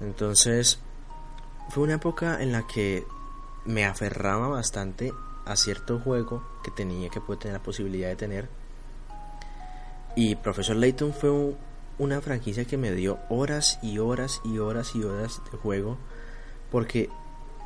[0.02, 0.80] Entonces,
[1.70, 3.06] fue una época en la que
[3.64, 5.14] me aferraba bastante
[5.46, 8.50] a cierto juego que tenía, que puede tener la posibilidad de tener.
[10.16, 11.56] Y Profesor Layton fue
[11.98, 15.98] una franquicia que me dio horas y horas y horas y horas de juego.
[16.72, 17.10] Porque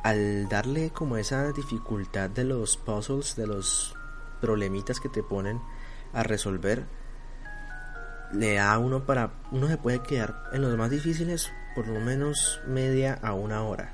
[0.02, 3.94] al darle como esa dificultad de los puzzles, de los
[4.40, 5.60] problemitas que te ponen
[6.12, 6.84] a resolver,
[8.32, 9.32] le da a uno para.
[9.50, 13.92] Uno se puede quedar en los más difíciles por lo menos media a una hora.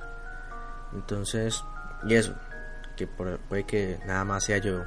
[0.92, 1.62] Entonces,
[2.06, 2.34] y eso,
[2.96, 4.84] que puede que nada más sea yo,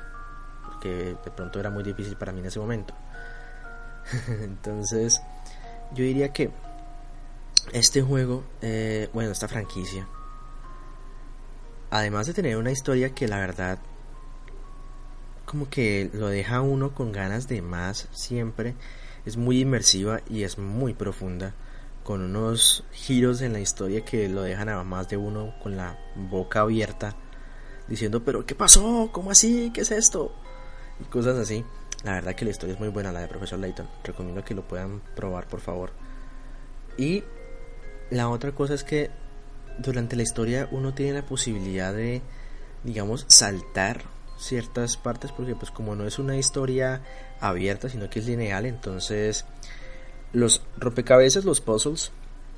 [0.65, 2.93] porque de pronto era muy difícil para mí en ese momento.
[4.41, 5.21] Entonces,
[5.91, 6.51] yo diría que
[7.73, 10.07] este juego, eh, bueno, esta franquicia,
[11.89, 13.79] además de tener una historia que la verdad
[15.47, 18.75] como que lo deja uno con ganas de más siempre,
[19.25, 21.53] es muy inmersiva y es muy profunda,
[22.03, 25.97] con unos giros en la historia que lo dejan a más de uno con la
[26.15, 27.15] boca abierta,
[27.87, 29.09] diciendo, pero ¿qué pasó?
[29.11, 29.71] ¿Cómo así?
[29.73, 30.33] ¿Qué es esto?
[30.99, 31.63] Y cosas así.
[32.03, 33.87] La verdad que la historia es muy buena, la de Profesor Layton.
[34.03, 35.91] Recomiendo que lo puedan probar, por favor.
[36.97, 37.23] Y
[38.09, 39.09] la otra cosa es que
[39.77, 42.21] durante la historia uno tiene la posibilidad de,
[42.83, 44.03] digamos, saltar
[44.37, 47.01] ciertas partes porque pues como no es una historia
[47.39, 49.45] abierta sino que es lineal entonces
[50.31, 52.11] los rompecabezas los puzzles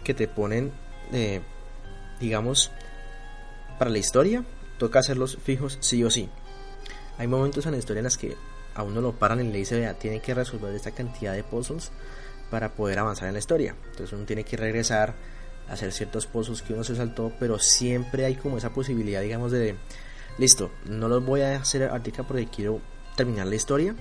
[0.04, 0.74] que te ponen
[1.14, 1.40] eh,
[2.20, 2.72] digamos
[3.78, 4.44] para la historia
[4.80, 6.30] toca hacerlos fijos sí o sí
[7.20, 8.36] hay momentos en la historia en las que
[8.74, 11.92] a uno lo paran y le dice vea tiene que resolver esta cantidad de puzzles
[12.50, 15.14] para poder avanzar en la historia entonces uno tiene que regresar
[15.70, 19.76] hacer ciertos pozos que uno se saltó, pero siempre hay como esa posibilidad, digamos, de,
[20.38, 22.82] listo, no los voy a hacer artica porque quiero
[23.16, 23.96] terminar la historia,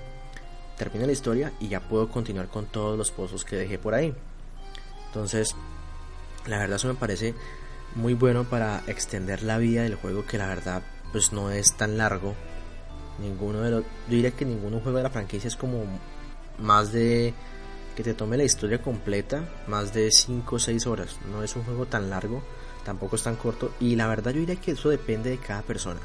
[0.77, 4.15] termina la historia y ya puedo continuar con todos los pozos que dejé por ahí.
[5.07, 5.55] Entonces,
[6.47, 7.35] La verdad eso me parece
[7.95, 11.99] muy bueno para extender la vida del juego que la verdad pues no es tan
[11.99, 12.35] largo.
[13.19, 15.85] Ninguno de los, yo diría que ningún juego de la franquicia es como
[16.59, 17.35] más de
[17.97, 21.17] que te tome la historia completa, más de 5 o 6 horas.
[21.33, 22.43] No es un juego tan largo,
[22.85, 26.01] tampoco es tan corto y la verdad yo diría que eso depende de cada persona.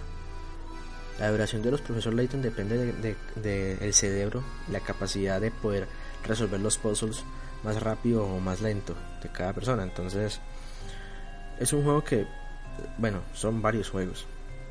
[1.19, 3.02] La duración de los profesores Layton depende del
[3.36, 5.88] de, de, cerebro, la capacidad de poder
[6.26, 7.24] resolver los puzzles
[7.63, 9.84] más rápido o más lento de cada persona.
[9.84, 10.39] Entonces,
[11.60, 12.28] es un juego que,
[12.98, 14.26] bueno, son varios juegos.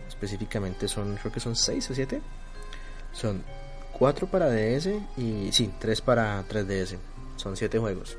[0.08, 2.22] Específicamente son, creo que son 6 o 7.
[3.12, 3.42] Son
[3.98, 6.98] 4 para DS y, sí, 3 para 3DS.
[7.36, 8.16] Son 7 juegos.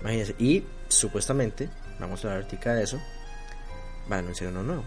[0.00, 0.34] Imagínense.
[0.38, 1.68] Y supuestamente,
[1.98, 3.00] vamos a la vertica de eso,
[4.08, 4.84] van a anunciar uno nuevo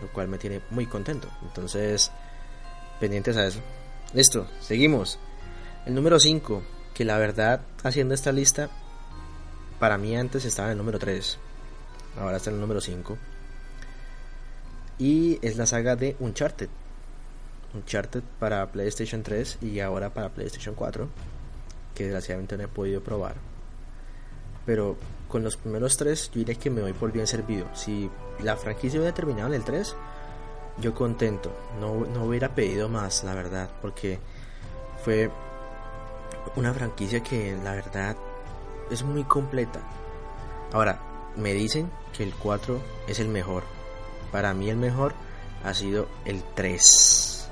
[0.00, 1.28] lo cual me tiene muy contento.
[1.42, 2.10] Entonces,
[3.00, 3.60] pendientes a eso.
[4.12, 5.18] Listo, seguimos.
[5.84, 6.62] El número 5,
[6.94, 8.70] que la verdad, haciendo esta lista,
[9.78, 11.38] para mí antes estaba en el número 3,
[12.18, 13.16] ahora está en el número 5.
[14.98, 16.68] Y es la saga de Uncharted.
[17.74, 21.08] Uncharted para PlayStation 3 y ahora para PlayStation 4,
[21.94, 23.34] que desgraciadamente no he podido probar.
[24.64, 24.96] Pero
[25.28, 27.66] con los primeros tres, yo diría que me doy por bien servido.
[27.74, 28.10] Si
[28.42, 29.94] la franquicia hubiera terminado en el 3,
[30.78, 31.52] yo contento.
[31.80, 34.18] No, no hubiera pedido más, la verdad, porque
[35.04, 35.30] fue
[36.56, 38.16] una franquicia que la verdad
[38.90, 39.80] es muy completa.
[40.72, 41.00] Ahora,
[41.36, 43.64] me dicen que el 4 es el mejor.
[44.32, 45.12] Para mí el mejor
[45.64, 47.50] ha sido el 3.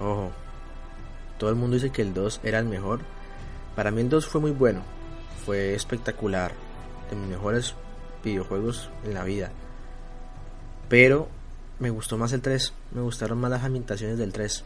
[0.00, 0.30] Ojo,
[1.38, 3.00] todo el mundo dice que el 2 era el mejor.
[3.74, 4.82] Para mí el 2 fue muy bueno,
[5.44, 6.52] fue espectacular
[7.10, 7.74] de mis mejores
[8.22, 9.50] videojuegos en la vida.
[10.88, 11.28] Pero
[11.78, 14.64] me gustó más el 3, me gustaron más las ambientaciones del 3.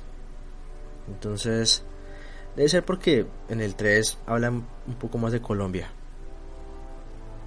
[1.08, 1.82] Entonces,
[2.54, 5.90] debe ser porque en el 3 hablan un poco más de Colombia,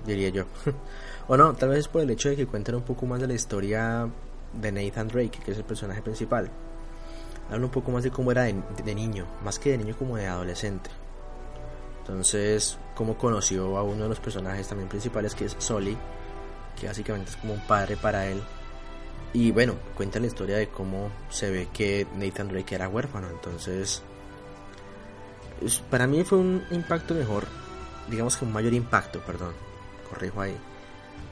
[0.06, 0.46] diría yo.
[1.28, 3.28] o no, tal vez es por el hecho de que cuentan un poco más de
[3.28, 4.10] la historia
[4.54, 6.50] de Nathan Drake, que es el personaje principal.
[7.48, 10.28] Hablan un poco más de cómo era de niño, más que de niño como de
[10.28, 10.90] adolescente.
[12.00, 15.98] Entonces, como conoció a uno de los personajes también principales, que es Soli,
[16.80, 18.42] que básicamente es como un padre para él.
[19.34, 23.30] Y bueno, cuenta la historia de cómo se ve que Nathan Drake era huérfano.
[23.30, 24.02] Entonces,
[25.90, 27.46] para mí fue un impacto mejor,
[28.10, 29.54] digamos que un mayor impacto, perdón,
[30.12, 30.56] corrijo ahí.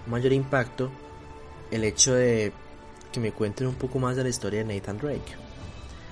[0.08, 0.90] Mayor impacto
[1.70, 2.52] el hecho de
[3.12, 5.50] que me cuenten un poco más de la historia de Nathan Drake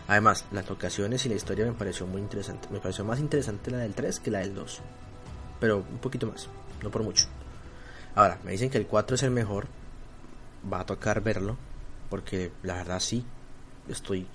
[0.08, 2.70] Además, las locaciones y la historia me pareció muy interesante.
[2.72, 4.80] Me pareció más interesante la del 3 que la del 2.
[5.60, 6.48] Pero un poquito más,
[6.82, 7.26] no por mucho.
[8.16, 9.68] Ahora, me dicen que el 4 es el mejor.
[10.72, 11.58] Va a tocar verlo.
[12.10, 13.26] Porque la verdad sí.
[13.90, 14.28] Estoy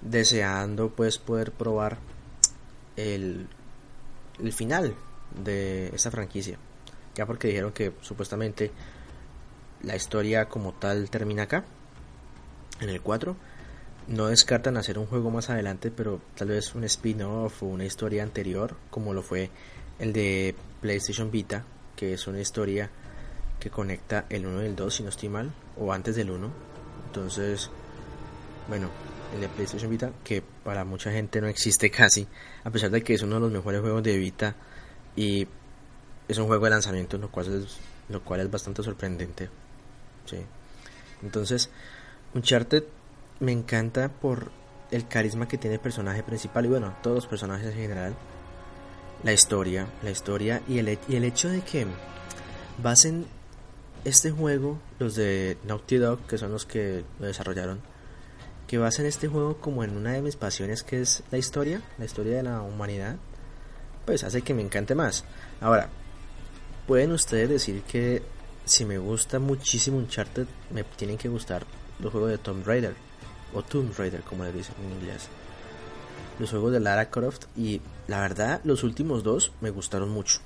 [0.00, 1.98] deseando pues poder probar
[2.96, 3.48] el,
[4.38, 4.94] el final
[5.42, 6.56] de esta franquicia.
[7.14, 8.70] Ya porque dijeron que supuestamente
[9.82, 11.64] la historia como tal termina acá.
[12.80, 13.36] En el 4
[14.08, 18.22] no descartan hacer un juego más adelante, pero tal vez un spin-off o una historia
[18.22, 19.50] anterior, como lo fue
[19.98, 21.64] el de PlayStation Vita,
[21.96, 22.90] que es una historia
[23.60, 26.50] que conecta el 1 y el 2, si no estoy mal, o antes del 1.
[27.06, 27.70] Entonces,
[28.68, 28.90] bueno,
[29.34, 32.26] el de PlayStation Vita, que para mucha gente no existe casi,
[32.64, 34.56] a pesar de que es uno de los mejores juegos de Vita
[35.16, 35.46] y
[36.28, 39.50] es un juego de lanzamiento, lo cual es, lo cual es bastante sorprendente.
[40.26, 40.38] Sí.
[41.22, 41.70] Entonces,
[42.34, 42.84] Uncharted
[43.40, 44.50] me encanta por
[44.90, 48.14] el carisma que tiene el personaje principal y bueno, todos los personajes en general.
[49.22, 51.86] La historia, la historia y el, y el hecho de que
[52.82, 53.26] basen
[54.04, 57.80] este juego, los de Naughty Dog, que son los que lo desarrollaron,
[58.66, 62.04] que basen este juego como en una de mis pasiones que es la historia, la
[62.04, 63.16] historia de la humanidad,
[64.04, 65.24] pues hace que me encante más.
[65.60, 65.88] Ahora,
[66.86, 68.22] pueden ustedes decir que
[68.64, 71.66] si me gusta muchísimo Uncharted, me tienen que gustar
[71.98, 72.94] los juegos de Tomb Raider
[73.52, 75.28] o Tomb Raider como le dicen en inglés.
[76.38, 80.40] Los juegos de Lara Croft y la verdad los últimos dos me gustaron mucho.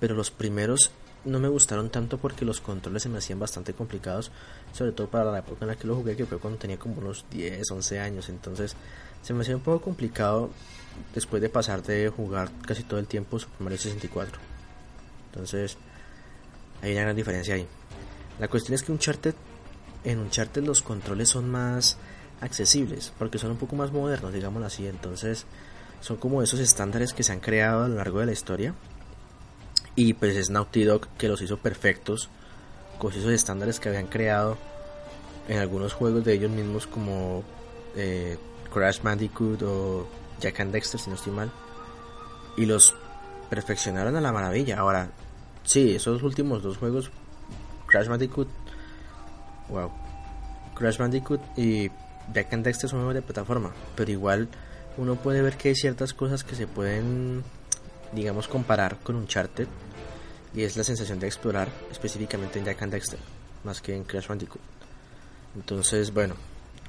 [0.00, 0.90] Pero los primeros
[1.24, 4.30] no me gustaron tanto porque los controles se me hacían bastante complicados,
[4.72, 7.00] sobre todo para la época en la que lo jugué, que fue cuando tenía como
[7.00, 8.28] unos 10, 11 años.
[8.28, 8.76] Entonces
[9.22, 10.50] se me hacía un poco complicado
[11.14, 14.55] después de pasar de jugar casi todo el tiempo Super Mario 64.
[15.36, 15.76] Entonces
[16.80, 17.66] hay una gran diferencia ahí.
[18.38, 19.34] La cuestión es que Uncharted
[20.04, 21.98] en Uncharted los controles son más
[22.40, 24.86] accesibles, porque son un poco más modernos, digámoslo así.
[24.86, 25.44] Entonces,
[26.00, 28.74] son como esos estándares que se han creado a lo largo de la historia.
[29.96, 32.28] Y pues es Naughty Dog que los hizo perfectos
[32.98, 34.56] con esos estándares que habían creado
[35.48, 37.42] en algunos juegos de ellos mismos, como
[37.96, 38.38] eh,
[38.72, 40.08] Crash Bandicoot o
[40.40, 41.50] Jack and Dexter, si no estoy mal.
[42.56, 42.94] Y los
[43.50, 44.78] perfeccionaron a la maravilla.
[44.78, 45.10] Ahora,
[45.66, 47.10] sí, esos últimos dos juegos,
[47.86, 48.48] Crash Bandicoot,
[49.68, 49.90] wow,
[50.74, 51.90] Crash Bandicoot y
[52.32, 54.48] Jack and Dexter son juegos de plataforma, pero igual
[54.96, 57.44] uno puede ver que hay ciertas cosas que se pueden,
[58.12, 59.68] digamos, comparar con Uncharted
[60.54, 63.18] y es la sensación de explorar específicamente en Jack and Dexter
[63.66, 64.62] más que en Crash Bandicoot.
[65.54, 66.36] Entonces, bueno,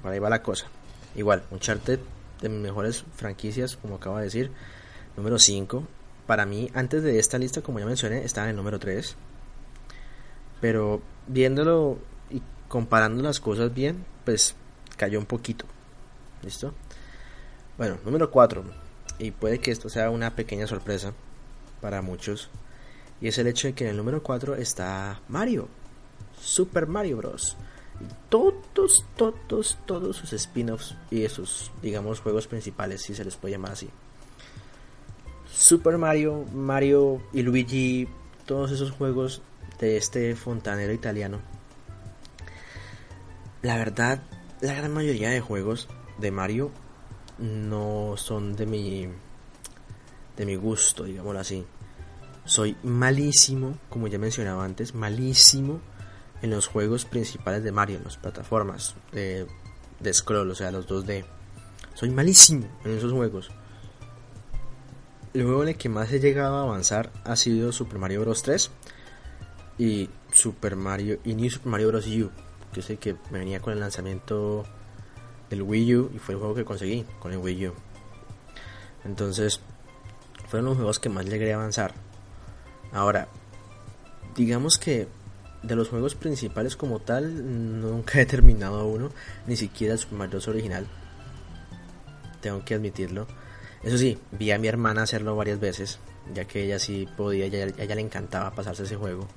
[0.01, 0.67] por ahí va la cosa.
[1.15, 1.99] Igual, Uncharted
[2.41, 4.51] de mis mejores franquicias, como acabo de decir,
[5.17, 5.83] número 5.
[6.27, 9.15] Para mí, antes de esta lista, como ya mencioné, estaba en el número 3.
[10.59, 11.97] Pero viéndolo
[12.29, 14.55] y comparando las cosas bien, pues
[14.97, 15.65] cayó un poquito.
[16.43, 16.73] ¿Listo?
[17.77, 18.63] Bueno, número 4.
[19.19, 21.13] Y puede que esto sea una pequeña sorpresa
[21.79, 22.49] para muchos.
[23.21, 25.69] Y es el hecho de que en el número 4 está Mario.
[26.39, 27.55] Super Mario Bros.
[28.29, 33.71] Todos, todos, todos sus spin-offs y esos, digamos, juegos principales, si se les puede llamar
[33.71, 33.89] así.
[35.57, 38.07] Super Mario, Mario y Luigi,
[38.45, 39.41] todos esos juegos
[39.79, 41.39] de este fontanero italiano.
[43.63, 44.21] La verdad,
[44.61, 45.87] la gran mayoría de juegos
[46.19, 46.69] de Mario
[47.39, 49.09] no son de mi
[50.37, 51.65] de mi gusto, digámoslo así.
[52.45, 55.81] Soy malísimo, como ya mencionaba antes, malísimo
[56.43, 59.47] en los juegos principales de Mario, en las plataformas de,
[59.99, 61.25] de scroll, o sea, los 2D.
[61.95, 63.49] Soy malísimo en esos juegos.
[65.37, 68.41] El juego en el que más he llegado a avanzar ha sido Super Mario Bros.
[68.41, 68.71] 3
[69.77, 72.07] y Super Mario y New Super Mario Bros.
[72.07, 72.31] U,
[72.73, 74.65] que es el que me venía con el lanzamiento
[75.51, 77.73] del Wii U y fue el juego que conseguí con el Wii U.
[79.05, 79.61] Entonces,
[80.47, 81.93] fueron los juegos que más llegué a avanzar.
[82.91, 83.27] Ahora,
[84.35, 85.07] digamos que
[85.61, 89.11] de los juegos principales como tal, nunca he terminado uno,
[89.45, 90.47] ni siquiera el Super Mario Bros.
[90.47, 90.87] original.
[92.41, 93.27] Tengo que admitirlo.
[93.83, 95.99] Eso sí, vi a mi hermana hacerlo varias veces,
[96.33, 99.27] ya que ella sí podía, a ella le encantaba pasarse ese juego.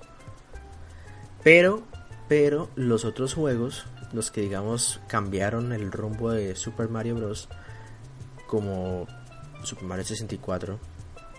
[1.42, 1.82] Pero,
[2.28, 7.48] pero los otros juegos, los que digamos cambiaron el rumbo de Super Mario Bros.
[8.46, 9.06] como
[9.62, 10.78] Super Mario 64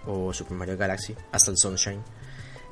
[0.08, 2.02] o Super Mario Galaxy, hasta el Sunshine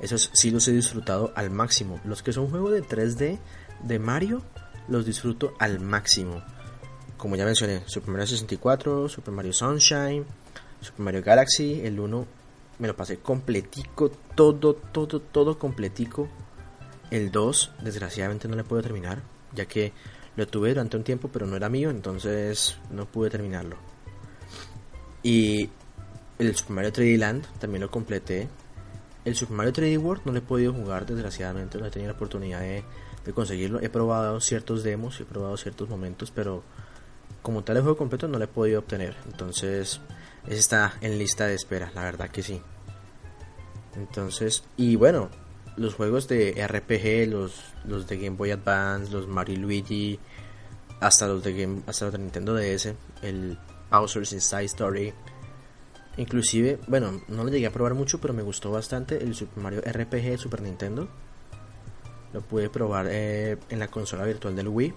[0.00, 2.00] esos sí los he disfrutado al máximo.
[2.04, 3.38] Los que son juegos de 3D
[3.82, 4.42] de Mario,
[4.88, 6.42] los disfruto al máximo.
[7.20, 10.24] Como ya mencioné, Super Mario 64, Super Mario Sunshine,
[10.80, 12.26] Super Mario Galaxy, el 1
[12.78, 16.30] me lo pasé completico, todo, todo, todo completico.
[17.10, 19.20] El 2, desgraciadamente no le pude terminar,
[19.52, 19.92] ya que
[20.34, 23.76] lo tuve durante un tiempo, pero no era mío, entonces no pude terminarlo.
[25.22, 25.68] Y
[26.38, 28.48] el Super Mario 3D Land también lo completé,
[29.26, 32.16] el Super Mario 3D World no lo he podido jugar, desgraciadamente, no he tenido la
[32.16, 32.82] oportunidad de,
[33.34, 33.78] conseguirlo.
[33.80, 36.64] He probado ciertos demos, he probado ciertos momentos, pero
[37.42, 39.16] como tal el juego completo no lo he podido obtener.
[39.26, 40.00] Entonces,
[40.46, 42.60] está en lista de espera, la verdad que sí.
[43.96, 45.30] Entonces, y bueno,
[45.76, 50.18] los juegos de RPG, los, los de Game Boy Advance, los Mario Luigi,
[51.00, 53.58] hasta los de Game, hasta los de Nintendo DS, el
[53.90, 55.14] Bowser's Inside Story,
[56.16, 59.80] Inclusive, bueno, no lo llegué a probar mucho, pero me gustó bastante el Super Mario
[59.80, 61.08] RPG de Super Nintendo.
[62.32, 64.92] Lo pude probar eh, en la consola virtual del Wii.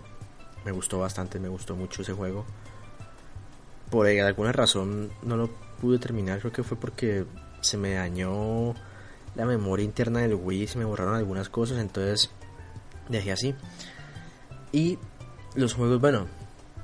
[0.66, 2.46] Me gustó bastante, me gustó mucho ese juego.
[3.90, 5.50] Por alguna razón no lo
[5.82, 7.26] pude terminar, creo que fue porque
[7.62, 8.74] se me dañó
[9.36, 12.32] la memoria interna del Wii, se me borraron algunas cosas, entonces
[13.10, 13.56] dejé así.
[14.72, 14.98] Y
[15.56, 16.28] los juegos, bueno,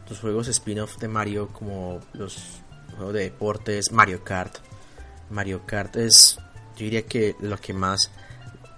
[0.09, 2.61] los juegos spin-off de Mario como los
[2.99, 4.57] juego de deportes, Mario Kart.
[5.29, 6.37] Mario Kart es,
[6.75, 8.11] yo diría que lo que más,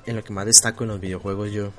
[0.06, 1.72] en lo que más destaco en los videojuegos yo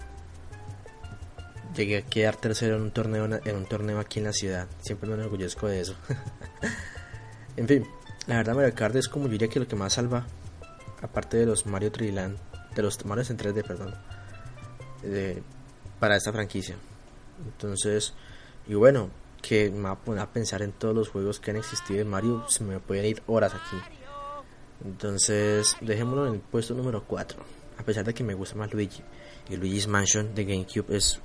[1.75, 4.69] llegué a quedar tercero en un torneo en un torneo aquí en la ciudad.
[4.81, 5.95] Siempre me enorgullezco de eso.
[7.57, 7.87] en fin,
[8.27, 10.27] la verdad Mario Kart es como yo diría que lo que más salva,
[11.01, 12.39] aparte de los Mario 3 Land,
[12.75, 13.95] de los Mario en 3D, perdón,
[15.99, 16.77] para esta franquicia.
[17.45, 18.15] Entonces,
[18.67, 21.57] y bueno, que me va a poner a pensar en todos los juegos que han
[21.57, 23.77] existido de Mario, se me pueden ir horas aquí.
[24.85, 27.43] Entonces, dejémoslo en el puesto número 4.
[27.79, 29.03] A pesar de que me gusta más Luigi.
[29.49, 31.21] Y Luigi's Mansion de GameCube es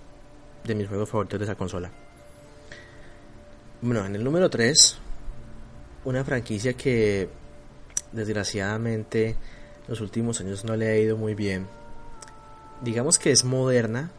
[0.68, 1.92] de mis juegos favoritos de esa consola.
[3.82, 4.98] Bueno, en el número 3,
[6.06, 7.30] una franquicia que
[8.12, 9.36] desgraciadamente
[9.88, 11.68] los últimos años no le ha ido muy bien.
[12.82, 14.12] Digamos que es moderna,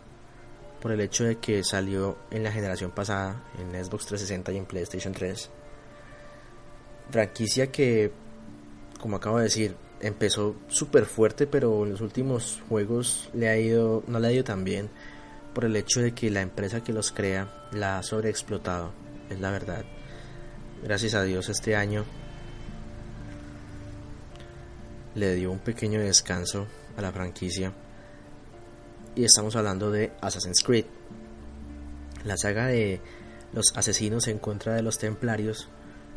[0.81, 4.67] por el hecho de que salió en la generación pasada, en Xbox 360 y en
[4.67, 5.51] PlayStation 3.
[7.11, 8.13] Franquicia que,
[9.01, 14.05] como acabo de decir, empezó súper fuerte, pero en los últimos juegos le ha ido,
[14.07, 14.89] no le ha ido tan bien
[15.59, 18.93] por el hecho de que la empresa que los crea la ha sobreexplotado,
[19.29, 19.85] es la verdad.
[20.85, 22.05] Gracias a Dios este año
[25.17, 27.73] le dio un pequeño descanso a la franquicia.
[29.17, 30.85] Y estamos hablando de Assassin's Creed.
[32.23, 33.01] La saga de
[33.53, 35.69] los asesinos en contra de los templarios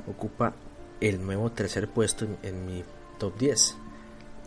[0.06, 0.54] ocupa
[1.00, 2.84] el nuevo tercer puesto en, mi
[3.18, 3.76] top 10,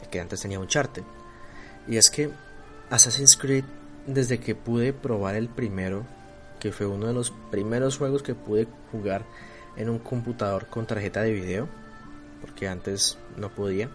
[0.09, 1.03] que antes tenía un charte.
[1.89, 2.31] Y es que
[2.91, 3.65] Assassin's Creed,
[4.07, 6.05] desde que pude probar el primero,
[6.61, 9.25] que fue uno de los primeros juegos que pude jugar
[9.77, 11.69] en un computador con tarjeta de video,
[12.41, 13.91] porque antes no podía,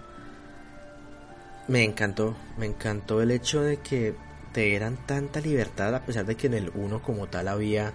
[1.68, 4.16] me encantó, me encantó el hecho de que
[4.53, 7.93] te dieran tanta libertad a pesar de que en el 1 como tal había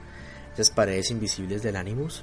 [0.54, 2.22] esas paredes invisibles del Animus,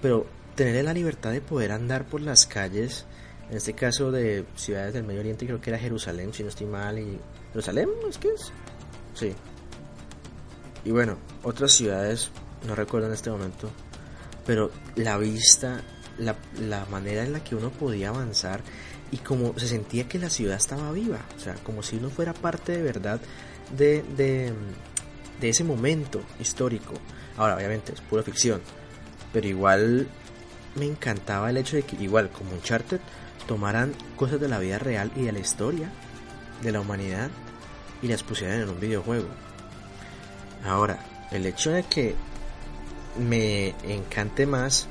[0.00, 3.04] pero tener la libertad de poder andar por las calles,
[3.50, 6.66] en este caso de ciudades del Medio Oriente, creo que era Jerusalén, si no estoy
[6.66, 7.18] mal, y
[7.52, 8.52] Jerusalén, ¿es que es?
[9.14, 9.32] Sí.
[10.84, 12.30] Y bueno, otras ciudades,
[12.66, 13.70] no recuerdo en este momento,
[14.44, 15.82] pero la vista,
[16.18, 18.60] la, la manera en la que uno podía avanzar
[19.10, 22.34] y como se sentía que la ciudad estaba viva, o sea, como si uno fuera
[22.34, 23.20] parte de verdad
[23.76, 24.52] de, de,
[25.40, 26.94] de ese momento histórico.
[27.36, 28.60] Ahora, obviamente, es pura ficción,
[29.32, 30.06] pero igual
[30.76, 33.00] me encantaba el hecho de que, igual como Uncharted,
[33.46, 35.90] tomaran cosas de la vida real y de la historia
[36.62, 37.30] de la humanidad
[38.04, 39.28] y las pusieran en un videojuego.
[40.62, 40.98] Ahora,
[41.30, 42.14] el hecho de que
[43.18, 44.86] me encante más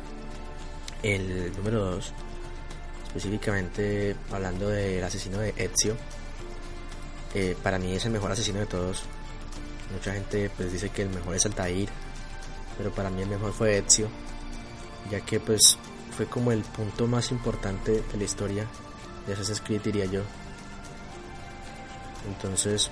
[1.03, 2.11] el número 2,
[3.05, 5.95] específicamente hablando del asesino de Ezio,
[7.36, 9.03] eh, para mí es el mejor asesino de todos.
[9.93, 11.89] Mucha gente pues dice que el mejor es Altair,
[12.80, 14.07] pero para mí el mejor fue Ezio,
[15.11, 15.78] ya que pues
[16.18, 18.68] fue como el punto más importante de la historia
[19.28, 20.22] de Assassin's Creed diría yo.
[22.28, 22.89] Entonces,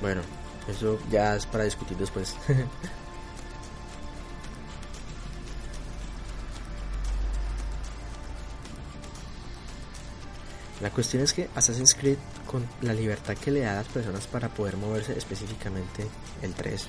[0.00, 0.22] bueno,
[0.68, 2.36] eso ya es para discutir después.
[10.80, 14.26] La cuestión es que Assassin's Creed, con la libertad que le da a las personas
[14.26, 16.06] para poder moverse, específicamente
[16.40, 16.88] el 3,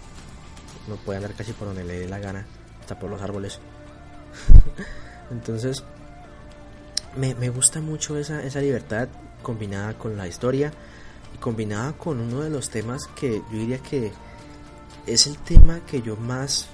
[0.88, 2.46] no puede andar casi por donde le dé la gana,
[2.80, 3.60] hasta por los árboles.
[5.32, 5.84] Entonces,
[7.18, 9.10] me, gusta mucho esa, esa libertad
[9.44, 10.72] combinada con la historia
[11.34, 14.12] y combinada con uno de los temas que yo diría que
[15.08, 16.68] es el tema que yo más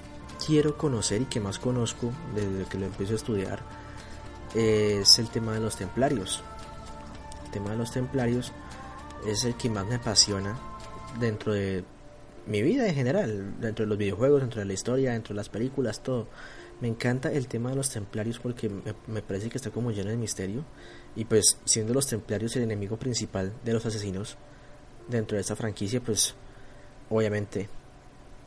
[0.44, 3.60] quiero conocer y que más conozco desde que lo empiezo a estudiar
[4.54, 6.42] es el tema de los templarios
[7.44, 8.52] el tema de los templarios
[9.26, 10.58] es el que más me apasiona
[11.18, 11.84] dentro de
[12.48, 15.48] mi vida en general, dentro de los videojuegos, dentro de la historia, dentro de las
[15.48, 16.28] películas, todo.
[16.80, 18.70] Me encanta el tema de los templarios porque
[19.06, 20.64] me, parece que está como lleno de misterio.
[21.16, 24.36] Y pues siendo los templarios el enemigo principal de los asesinos
[25.08, 26.34] dentro de esta franquicia, pues
[27.10, 27.68] obviamente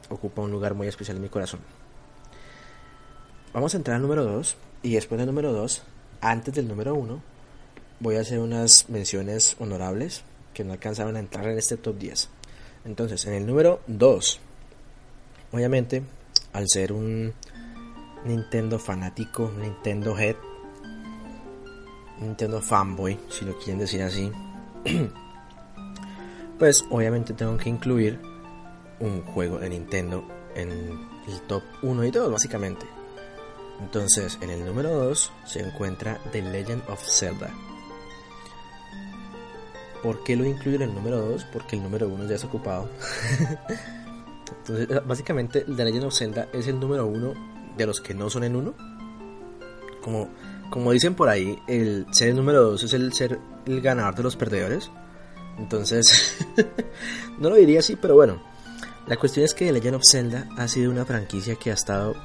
[0.10, 1.60] ocupa un lugar muy especial en mi corazón.
[3.54, 5.84] Vamos a entrar al número 2 y después del número 2,
[6.22, 7.22] antes del número 1,
[8.00, 10.24] voy a hacer unas menciones honorables
[10.54, 12.30] que no alcanzaron a entrar en este top 10.
[12.86, 14.40] Entonces, en el número 2,
[15.52, 16.04] obviamente,
[16.54, 17.34] al ser un
[18.26, 20.36] Nintendo fanático, Nintendo Head,
[22.20, 24.32] Nintendo fanboy, si lo quieren decir así,
[26.60, 28.20] pues obviamente tengo que incluir
[29.00, 30.24] un juego de Nintendo
[30.56, 30.70] en
[31.28, 32.86] el top 1 y 2, básicamente.
[33.80, 37.50] Entonces, en el número 2 se encuentra The Legend of Zelda.
[40.04, 41.46] ¿Por qué lo incluyo en el número 2?
[41.46, 42.90] Porque el número 1 ya es ocupado.
[44.58, 48.44] Entonces, básicamente, The Legend of Zelda es el número 1 de los que no son
[48.44, 48.74] en 1.
[50.02, 50.30] Como,
[50.70, 54.36] como dicen por ahí, el ser número 2 es el ser el ganador de los
[54.36, 54.92] perdedores.
[55.58, 56.46] Entonces,
[57.40, 58.42] no lo diría así, pero bueno.
[59.08, 62.16] La cuestión es que The Legend of Zelda ha sido una franquicia que ha estado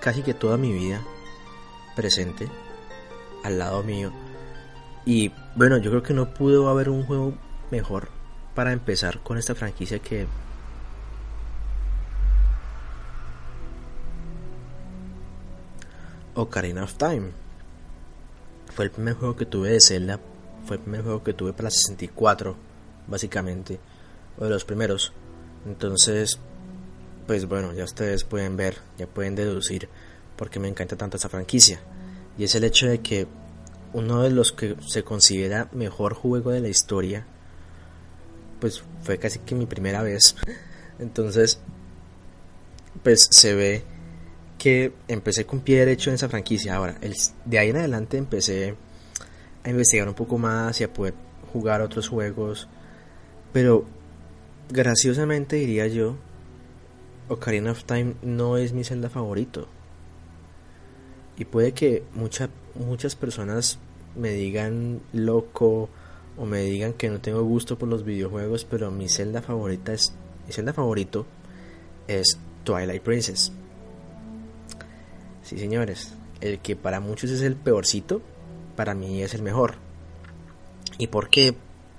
[0.00, 1.00] casi que toda mi vida
[1.94, 2.48] presente
[3.44, 4.12] al lado mío
[5.06, 7.32] y bueno, yo creo que no pudo haber un juego
[7.70, 8.08] mejor
[8.56, 10.26] para empezar con esta franquicia que
[16.36, 17.30] Ocarina of Time.
[18.74, 20.20] Fue el primer juego que tuve de Zelda,
[20.66, 22.56] fue el primer juego que tuve para la 64,
[23.06, 23.80] básicamente,
[24.38, 25.12] o de los primeros.
[25.66, 26.38] Entonces,
[27.26, 29.88] pues bueno, ya ustedes pueden ver, ya pueden deducir
[30.36, 31.80] por qué me encanta tanto esta franquicia.
[32.36, 33.26] Y es el hecho de que
[33.94, 37.26] uno de los que se considera mejor juego de la historia,
[38.60, 40.36] pues fue casi que mi primera vez.
[40.98, 41.60] Entonces,
[43.02, 43.95] pues se ve
[44.58, 46.76] que empecé con pie derecho en esa franquicia.
[46.76, 48.74] Ahora, el, de ahí en adelante empecé
[49.64, 51.14] a investigar un poco más y a poder
[51.52, 52.68] jugar otros juegos.
[53.52, 53.84] Pero,
[54.70, 56.16] graciosamente diría yo,
[57.28, 59.68] Ocarina of Time no es mi Zelda favorito.
[61.38, 63.78] Y puede que muchas muchas personas
[64.14, 65.88] me digan loco
[66.36, 70.12] o me digan que no tengo gusto por los videojuegos, pero mi Zelda favorita es
[70.46, 71.26] mi Zelda favorito
[72.06, 73.52] es Twilight Princess.
[75.46, 78.20] Sí, señores, el que para muchos es el peorcito,
[78.74, 79.76] para mí es el mejor.
[80.98, 81.54] ¿Y por qué?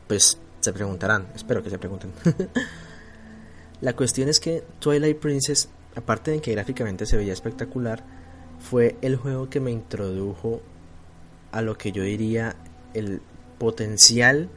[0.05, 2.11] Pues se preguntarán, espero que se pregunten.
[3.81, 8.03] La cuestión es que Twilight Princess, aparte de que gráficamente se veía espectacular,
[8.59, 10.61] fue el juego que me introdujo
[11.53, 12.57] a lo que yo diría
[12.93, 13.21] el
[13.59, 14.49] potencial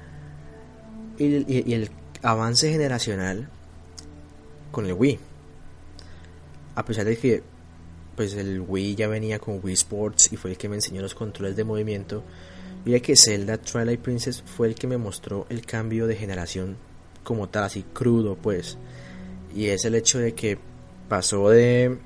[1.16, 1.91] y el,
[2.22, 3.49] avance generacional
[4.72, 5.20] con el Wii.
[6.74, 7.45] A pesar de que
[8.20, 11.14] pues el Wii ya venía con Wii Sports y fue el que me enseñó los
[11.14, 12.22] controles de movimiento,
[12.84, 16.76] ya que Zelda Twilight Princess fue el que me mostró el cambio de generación
[17.24, 18.76] como tal, así crudo pues.
[19.54, 20.58] Y es el hecho de que
[21.08, 21.96] pasó de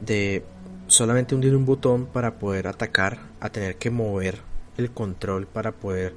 [0.00, 0.42] de
[0.86, 4.38] solamente hundir un botón para poder atacar a tener que mover
[4.78, 6.14] el control para poder,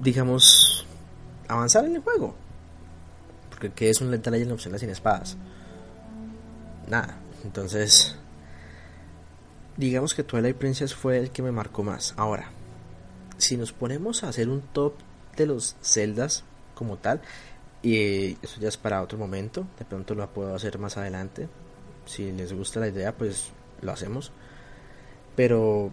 [0.00, 0.86] digamos,
[1.48, 2.36] avanzar en el juego.
[3.50, 5.36] Porque que es un Lethal Legend opciones sin espadas?
[6.88, 7.18] Nada.
[7.44, 8.16] Entonces,
[9.76, 12.14] digamos que Twilight Princess fue el que me marcó más.
[12.16, 12.50] Ahora,
[13.36, 14.94] si nos ponemos a hacer un top
[15.36, 17.20] de los celdas como tal,
[17.82, 21.48] y eso ya es para otro momento, de pronto lo puedo hacer más adelante.
[22.06, 23.50] Si les gusta la idea, pues
[23.82, 24.32] lo hacemos.
[25.36, 25.92] Pero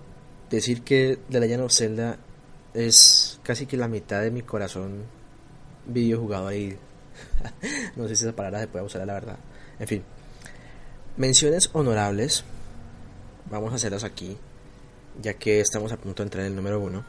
[0.50, 2.18] decir que The Legend of Zelda
[2.74, 5.04] es casi que la mitad de mi corazón
[5.86, 6.78] videojugador y
[7.96, 9.38] no sé si esa palabra se puede usar la verdad.
[9.80, 10.04] En fin,
[11.18, 12.44] menciones honorables.
[13.50, 14.38] Vamos a hacerlas aquí,
[15.22, 17.06] ya que estamos a punto de entrar en el número uno.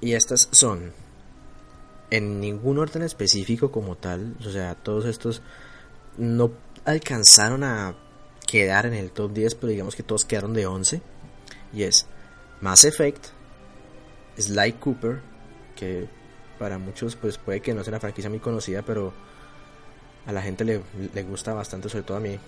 [0.00, 0.92] Y estas son
[2.10, 5.42] en ningún orden específico como tal, o sea, todos estos
[6.18, 6.50] no
[6.84, 7.94] alcanzaron a
[8.46, 11.00] quedar en el top 10, pero digamos que todos quedaron de 11.
[11.72, 12.06] Y es
[12.60, 13.26] Mass Effect,
[14.36, 15.20] Sly Cooper,
[15.76, 16.08] que
[16.58, 19.14] para muchos pues puede que no sea una franquicia muy conocida, pero
[20.26, 20.80] a la gente le,
[21.12, 22.38] le gusta bastante, sobre todo a mí,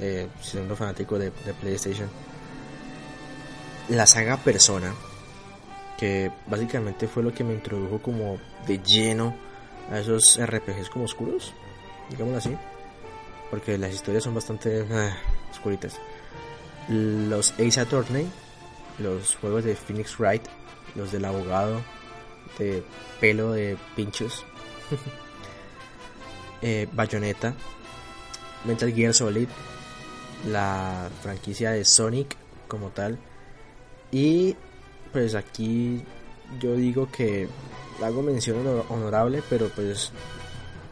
[0.00, 2.08] eh, siendo fanático de, de PlayStation.
[3.88, 4.92] La saga Persona,
[5.98, 9.34] que básicamente fue lo que me introdujo como de lleno
[9.90, 11.52] a esos RPGs como oscuros,
[12.10, 12.56] digámoslo así
[13.50, 15.16] porque las historias son bastante ah,
[15.50, 15.98] oscuritas.
[16.88, 18.28] Los Ace Attorney,
[18.98, 20.42] los juegos de Phoenix Wright,
[20.94, 21.82] los del abogado
[22.58, 22.82] de
[23.20, 24.44] pelo de pinchos,
[26.62, 27.54] eh, Bayonetta,
[28.64, 29.48] Mental Gear Solid,
[30.48, 32.36] la franquicia de Sonic
[32.68, 33.18] como tal.
[34.10, 34.56] Y
[35.12, 36.02] pues aquí
[36.60, 37.48] yo digo que
[38.02, 40.12] hago mención honorable, pero pues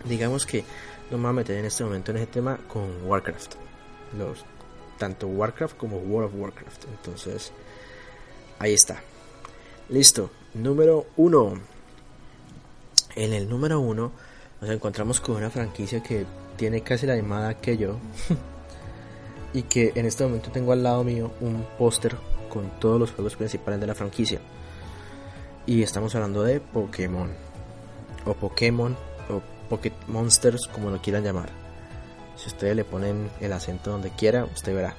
[0.04, 0.64] digamos que
[1.10, 3.54] no me voy a meter en este momento en ese tema con Warcraft.
[4.98, 6.84] Tanto Warcraft como World of Warcraft.
[6.84, 7.52] Entonces,
[8.58, 9.02] ahí está.
[9.88, 10.30] Listo.
[10.54, 11.54] Número 1.
[13.16, 14.12] En el número 1
[14.64, 16.24] nos encontramos con una franquicia que
[16.56, 17.98] tiene casi la misma que yo.
[19.52, 22.16] y que en este momento tengo al lado mío un póster
[22.48, 24.40] con todos los juegos principales de la franquicia.
[25.66, 27.30] Y estamos hablando de Pokémon.
[28.24, 28.96] O Pokémon
[29.28, 31.50] o Pocket Monsters, como lo quieran llamar.
[32.36, 34.94] Si ustedes le ponen el acento donde quiera, usted verá.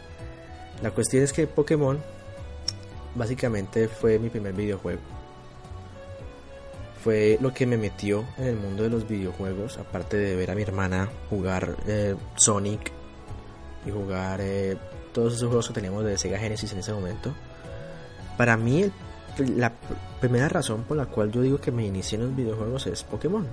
[0.83, 1.99] La cuestión es que Pokémon
[3.15, 5.01] básicamente fue mi primer videojuego.
[7.05, 10.55] Fue lo que me metió en el mundo de los videojuegos, aparte de ver a
[10.55, 12.91] mi hermana jugar eh, Sonic
[13.85, 14.75] y jugar eh,
[15.13, 17.31] todos esos juegos que teníamos de Sega Genesis en ese momento.
[18.39, 18.89] Para mí,
[19.37, 19.71] la
[20.19, 23.45] primera razón por la cual yo digo que me inicié en los videojuegos es Pokémon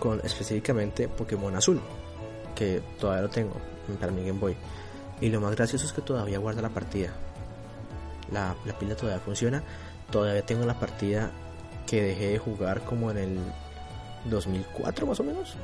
[0.00, 1.80] con específicamente Pokémon Azul,
[2.56, 3.54] que todavía lo tengo
[4.00, 4.56] para mi Game Boy.
[5.20, 7.10] Y lo más gracioso es que todavía guarda la partida.
[8.32, 9.62] La, pila todavía funciona.
[10.10, 11.30] Todavía tengo la partida
[11.88, 13.38] que dejé de jugar como en el
[14.26, 15.54] 2004 más o menos.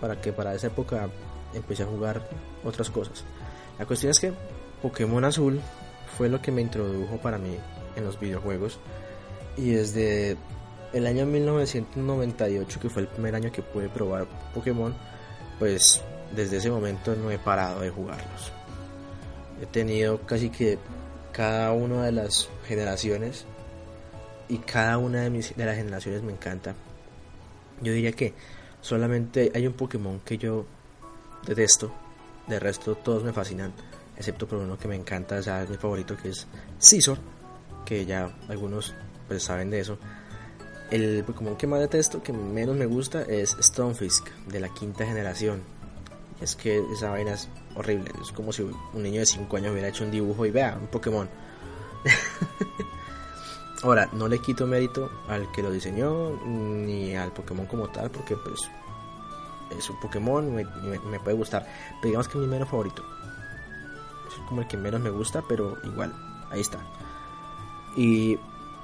[0.00, 1.08] Para que para esa época
[1.54, 2.22] empecé a jugar
[2.64, 3.24] otras cosas.
[3.78, 4.32] La cuestión es que
[4.82, 5.60] Pokémon Azul
[6.16, 7.56] fue lo que me introdujo para mí
[7.96, 8.78] en los videojuegos.
[9.56, 10.36] Y desde
[10.92, 14.94] el año 1998, que fue el primer año que pude probar Pokémon,
[15.58, 16.02] pues
[16.34, 18.52] desde ese momento no he parado de jugarlos.
[19.60, 20.78] He tenido casi que
[21.32, 23.44] cada una de las generaciones
[24.48, 26.74] y cada una de, mis, de las generaciones me encanta.
[27.80, 28.34] Yo diría que
[28.80, 30.66] solamente hay un Pokémon que yo
[31.46, 31.92] detesto,
[32.46, 33.72] de resto todos me fascinan,
[34.16, 36.46] excepto por uno que me encanta, o sea, es mi favorito que es
[36.80, 37.18] Scizor,
[37.84, 38.94] que ya algunos
[39.28, 39.98] pues saben de eso
[40.90, 45.62] el Pokémon que más detesto, que menos me gusta, es Stonefisk, de la quinta generación.
[46.40, 48.10] Es que esa vaina es horrible.
[48.22, 50.86] Es como si un niño de 5 años hubiera hecho un dibujo y vea, un
[50.86, 51.28] Pokémon.
[53.82, 58.36] Ahora, no le quito mérito al que lo diseñó ni al Pokémon como tal, porque
[58.36, 58.68] pues
[59.76, 61.64] es un Pokémon, me, me, puede gustar.
[62.00, 63.04] Pero digamos que es mi menos favorito.
[64.28, 66.12] Es como el que menos me gusta, pero igual,
[66.50, 66.78] ahí está.
[67.96, 68.36] Y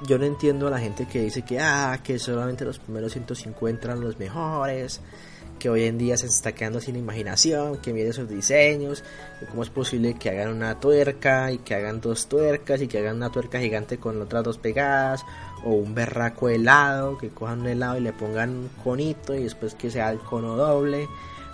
[0.03, 3.87] yo no entiendo a la gente que dice que, ah, que solamente los primeros 150
[3.87, 5.01] eran los mejores,
[5.59, 9.03] que hoy en día se está quedando sin imaginación, que mire esos diseños,
[9.51, 13.17] cómo es posible que hagan una tuerca y que hagan dos tuercas y que hagan
[13.17, 15.25] una tuerca gigante con otras dos pegadas,
[15.65, 19.75] o un berraco helado, que cojan un helado y le pongan un conito y después
[19.75, 21.09] que sea el cono doble,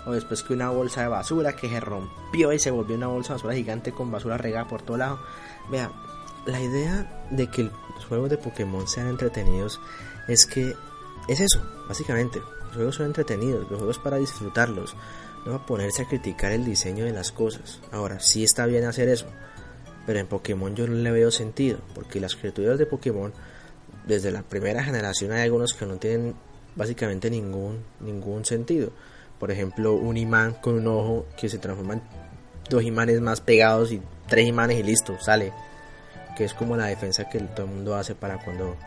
[0.05, 3.33] o después que una bolsa de basura que se rompió y se volvió una bolsa
[3.33, 5.19] de basura gigante con basura regada por todo lado.
[5.69, 5.91] Vea,
[6.45, 9.79] la idea de que los juegos de Pokémon sean entretenidos
[10.27, 10.75] es que
[11.27, 12.41] es eso, básicamente.
[12.71, 14.95] Los juegos son entretenidos, los juegos para disfrutarlos,
[15.45, 17.81] no a ponerse a criticar el diseño de las cosas.
[17.91, 19.25] Ahora, sí está bien hacer eso,
[20.05, 23.33] pero en Pokémon yo no le veo sentido, porque las criaturas de Pokémon,
[24.07, 26.33] desde la primera generación hay algunos que no tienen
[26.75, 28.91] básicamente ningún, ningún sentido.
[29.37, 32.01] Por ejemplo, un imán con un ojo que se transforma en
[32.69, 35.51] dos imanes más pegados y tres imanes y listo, sale
[36.35, 38.77] que es como la defensa que todo el mundo hace para cuando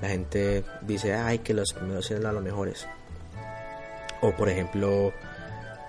[0.00, 2.86] la gente dice, ay, que los primeros eran los mejores.
[4.22, 5.12] O por ejemplo,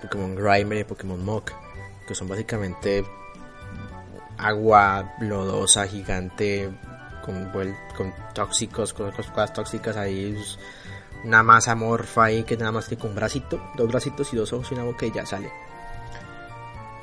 [0.02, 1.52] Pokémon Grimer y Pokémon Mok,
[2.06, 3.04] que son básicamente
[4.36, 6.70] agua lodosa, gigante,
[7.24, 7.50] con,
[7.96, 10.36] con tóxicos, con cosas tóxicas ahí,
[11.24, 14.52] una masa morfa ahí que nada más que con un bracito, dos bracitos y dos
[14.52, 15.50] ojos y una boca y ya sale.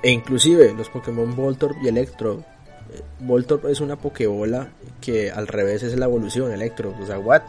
[0.04, 2.44] E inclusive los Pokémon Voltorb y Electro
[3.20, 4.70] Voltorb es una Pokébola
[5.00, 7.42] que al revés es la evolución Electro, o sea, what?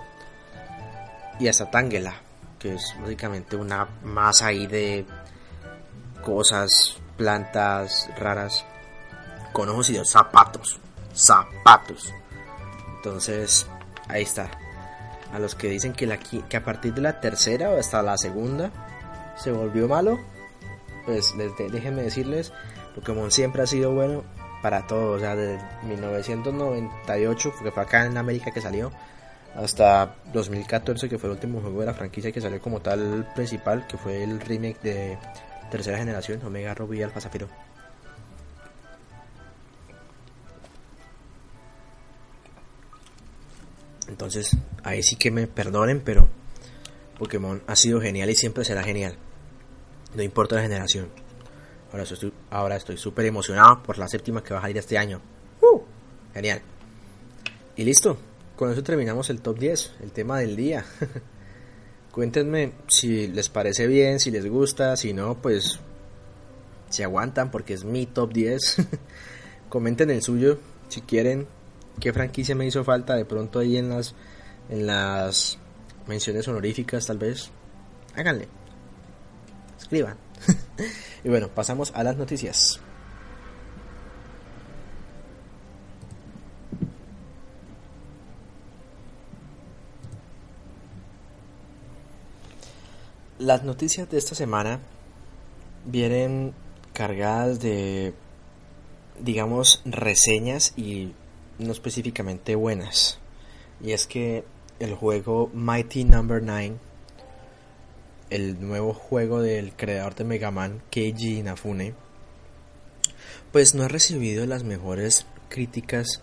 [1.40, 2.14] Y hasta Tangela,
[2.62, 5.04] que es básicamente una masa ahí de
[6.24, 8.64] cosas, plantas raras,
[9.52, 10.78] con ojos y zapatos,
[11.12, 12.14] zapatos.
[12.96, 13.66] Entonces,
[14.06, 14.48] ahí está.
[15.32, 16.06] A los que dicen que,
[16.56, 18.70] a partir de la tercera o hasta la segunda
[19.36, 20.20] se volvió malo,
[21.04, 22.52] pues déjenme decirles,
[22.94, 24.22] Pokémon siempre ha sido bueno
[24.62, 28.92] para todo, o sea, desde 1998, que fue acá en América que salió,
[29.54, 33.86] hasta 2014, que fue el último juego de la franquicia que salió como tal principal,
[33.86, 35.18] que fue el remake de
[35.70, 37.48] tercera generación, Omega Ruby y Alpha Zafiro.
[44.08, 46.28] Entonces, ahí sí que me perdonen, pero
[47.18, 49.16] Pokémon ha sido genial y siempre será genial.
[50.14, 51.08] No importa la generación.
[51.90, 55.20] Ahora estoy ahora súper emocionado por la séptima que va a salir este año.
[55.60, 55.80] ¡Uh!
[56.34, 56.62] Genial.
[57.76, 58.18] Y listo.
[58.62, 60.84] Con eso terminamos el top 10, el tema del día.
[62.12, 65.80] Cuéntenme si les parece bien, si les gusta, si no, pues
[66.88, 68.76] si aguantan porque es mi top 10.
[69.68, 71.48] Comenten el suyo si quieren.
[71.98, 74.14] ¿Qué franquicia me hizo falta de pronto ahí en las
[74.68, 75.58] en las
[76.06, 77.50] menciones honoríficas tal vez?
[78.14, 78.46] Háganle.
[79.76, 80.18] Escriban.
[81.24, 82.80] y bueno, pasamos a las noticias.
[93.42, 94.78] Las noticias de esta semana
[95.84, 96.54] vienen
[96.92, 98.14] cargadas de,
[99.18, 101.12] digamos, reseñas y
[101.58, 103.18] no específicamente buenas.
[103.82, 104.44] Y es que
[104.78, 106.52] el juego Mighty Number no.
[106.52, 106.76] 9
[108.30, 111.94] el nuevo juego del creador de Mega Man, Keiji Inafune,
[113.50, 116.22] pues no ha recibido las mejores críticas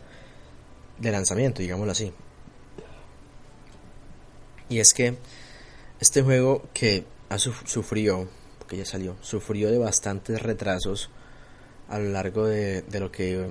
[0.99, 2.13] de lanzamiento, digámoslo así.
[4.69, 5.17] Y es que
[5.99, 8.27] este juego que ha sufrido,
[8.57, 11.09] porque ya salió, sufrió de bastantes retrasos
[11.89, 13.47] a lo largo de, lo que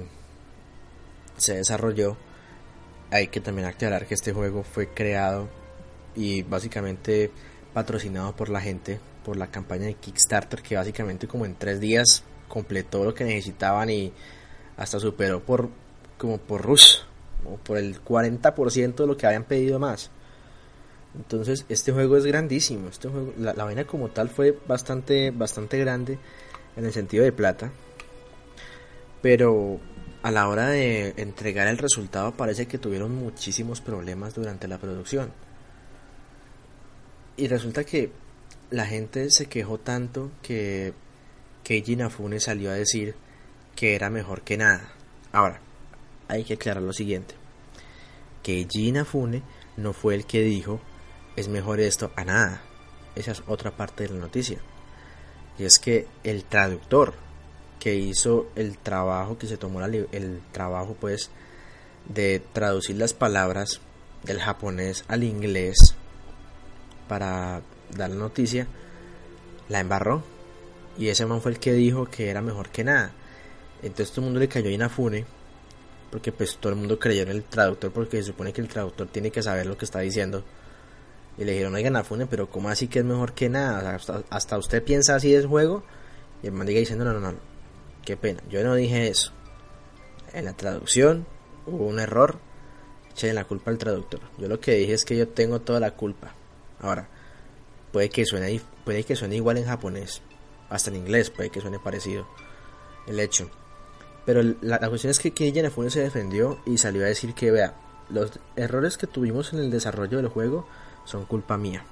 [1.36, 2.16] se desarrolló.
[3.10, 5.48] Hay que también aclarar que este juego fue creado
[6.14, 7.30] y básicamente
[7.74, 12.24] patrocinado por la gente, por la campaña de Kickstarter, que básicamente como en tres días
[12.48, 14.12] completó lo que necesitaban y
[14.76, 15.68] hasta superó por
[16.16, 16.98] como por Rush,
[17.64, 20.10] por el 40% de lo que habían pedido más.
[21.18, 25.78] Entonces este juego es grandísimo, este juego, la, la vaina como tal fue bastante, bastante
[25.78, 26.18] grande
[26.76, 27.72] en el sentido de plata,
[29.20, 29.80] pero
[30.22, 35.32] a la hora de entregar el resultado parece que tuvieron muchísimos problemas durante la producción
[37.38, 38.10] y resulta que
[38.70, 40.92] la gente se quejó tanto que
[41.62, 43.14] Keiji Nafune salió a decir
[43.76, 44.92] que era mejor que nada.
[45.32, 45.60] Ahora,
[46.26, 47.36] hay que aclarar lo siguiente.
[48.42, 49.42] Keiji Nafune
[49.76, 50.80] no fue el que dijo
[51.38, 52.62] es mejor esto a nada.
[53.14, 54.58] Esa es otra parte de la noticia.
[55.58, 57.14] Y es que el traductor
[57.78, 61.30] que hizo el trabajo, que se tomó el trabajo pues
[62.08, 63.80] de traducir las palabras
[64.24, 65.94] del japonés al inglés
[67.06, 67.62] para
[67.96, 68.66] dar la noticia,
[69.68, 70.22] la embarró.
[70.96, 73.12] Y ese man fue el que dijo que era mejor que nada.
[73.82, 75.24] Entonces todo el mundo le cayó en Afune.
[76.10, 79.06] Porque pues todo el mundo creyó en el traductor porque se supone que el traductor
[79.08, 80.42] tiene que saber lo que está diciendo.
[81.38, 83.98] Y le dijeron, oigan Afune, pero ¿cómo así que es mejor que nada?
[84.30, 85.84] hasta, usted piensa así del juego.
[86.42, 87.38] Y el man diga diciendo, no, no, no,
[88.04, 88.42] qué pena.
[88.50, 89.32] Yo no dije eso.
[90.32, 91.26] En la traducción
[91.66, 92.38] hubo un error.
[93.12, 94.20] Echen la culpa al traductor.
[94.38, 96.34] Yo lo que dije es que yo tengo toda la culpa.
[96.80, 97.08] Ahora,
[97.92, 100.22] puede que suene, puede que suene igual en japonés.
[100.70, 102.26] Hasta en inglés puede que suene parecido.
[103.06, 103.50] El hecho.
[104.26, 107.74] Pero la, cuestión es que Keiji Inafune se defendió y salió a decir que, vea,
[108.10, 110.66] los errores que tuvimos en el desarrollo del juego
[111.08, 111.84] son culpa mía.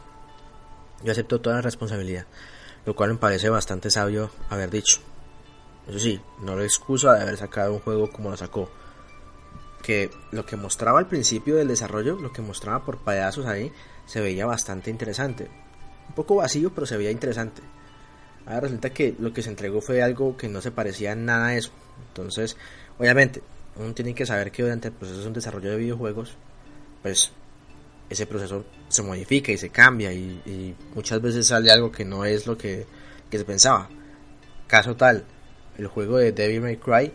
[1.02, 2.26] Yo acepto toda la responsabilidad,
[2.84, 5.00] lo cual me parece bastante sabio haber dicho.
[5.88, 8.70] Eso sí, no lo excuso de haber sacado un juego como lo sacó.
[9.82, 13.72] Que lo que mostraba al principio del desarrollo, lo que mostraba por pedazos ahí,
[14.04, 15.48] se veía bastante interesante.
[16.08, 17.62] Un poco vacío, pero se veía interesante.
[18.44, 21.56] Ahora resulta que lo que se entregó fue algo que no se parecía nada a
[21.56, 21.70] eso.
[22.08, 22.56] Entonces,
[22.98, 23.42] obviamente,
[23.76, 26.36] uno tiene que saber que durante el proceso de desarrollo de videojuegos,
[27.02, 27.32] pues
[28.08, 32.46] ese proceso se modifica y se cambia y, muchas veces sale algo que no es
[32.46, 32.86] lo que,
[33.30, 33.88] se pensaba.
[34.66, 35.24] Caso tal,
[35.76, 37.12] el juego de Devil May Cry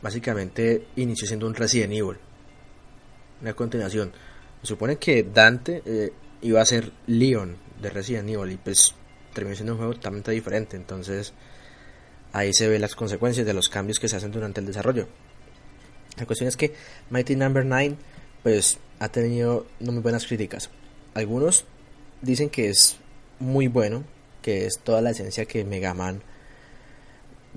[0.00, 2.16] básicamente inició siendo un Resident Evil.
[3.42, 4.12] Una continuación.
[4.62, 6.12] Se supone que Dante eh,
[6.42, 8.94] iba a ser Leon de Resident Evil y pues
[9.34, 10.76] terminó siendo un juego totalmente diferente.
[10.76, 11.34] Entonces
[12.32, 15.08] ahí se ven las consecuencias de los cambios que se hacen durante el desarrollo.
[16.16, 16.74] La cuestión es que
[17.10, 17.76] Mighty Number no.
[17.76, 17.96] 9
[18.42, 20.70] pues ha tenido no muy buenas críticas.
[21.14, 21.64] Algunos
[22.22, 22.96] dicen que es
[23.38, 24.04] muy bueno,
[24.42, 26.22] que es toda la esencia que Mega Man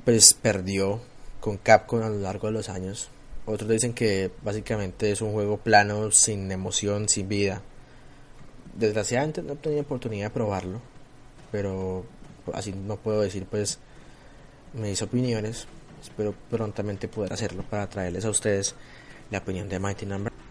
[0.05, 1.01] pues perdió
[1.39, 3.09] con Capcom a lo largo de los años.
[3.45, 7.61] Otros dicen que básicamente es un juego plano, sin emoción, sin vida.
[8.77, 10.79] Desgraciadamente no tenido oportunidad de probarlo,
[11.51, 12.05] pero
[12.53, 13.79] así no puedo decir pues
[14.73, 15.67] mis opiniones.
[16.01, 18.75] Espero prontamente poder hacerlo para traerles a ustedes
[19.29, 20.42] la opinión de Mighty Number.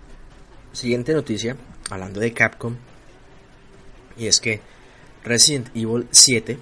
[0.73, 1.57] Siguiente noticia,
[1.91, 2.77] hablando de Capcom,
[4.16, 4.61] y es que
[5.25, 6.59] Resident Evil 7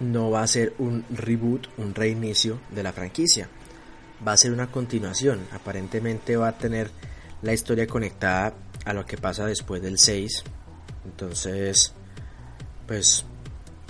[0.00, 3.48] no va a ser un reboot, un reinicio de la franquicia.
[4.26, 5.46] Va a ser una continuación.
[5.52, 6.90] Aparentemente va a tener
[7.40, 10.44] la historia conectada a lo que pasa después del 6.
[11.04, 11.92] Entonces,
[12.86, 13.24] pues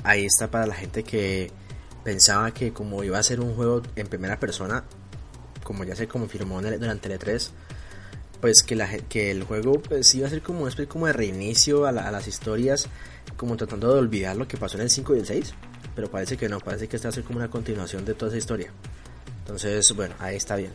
[0.05, 1.51] ahí está para la gente que
[2.05, 4.85] pensaba que como iba a ser un juego en primera persona,
[5.65, 7.51] como ya se confirmó durante el E3,
[8.43, 11.13] pues que, la, que el juego pues iba a ser como una especie como de
[11.13, 12.89] reinicio a, las historias,
[13.37, 15.55] como tratando de olvidar lo que pasó en el 5 y el 6,
[15.95, 18.31] pero parece que no, parece que esta va a ser como una continuación de toda
[18.31, 18.73] esa historia.
[19.39, 20.73] Entonces, bueno, ahí está bien.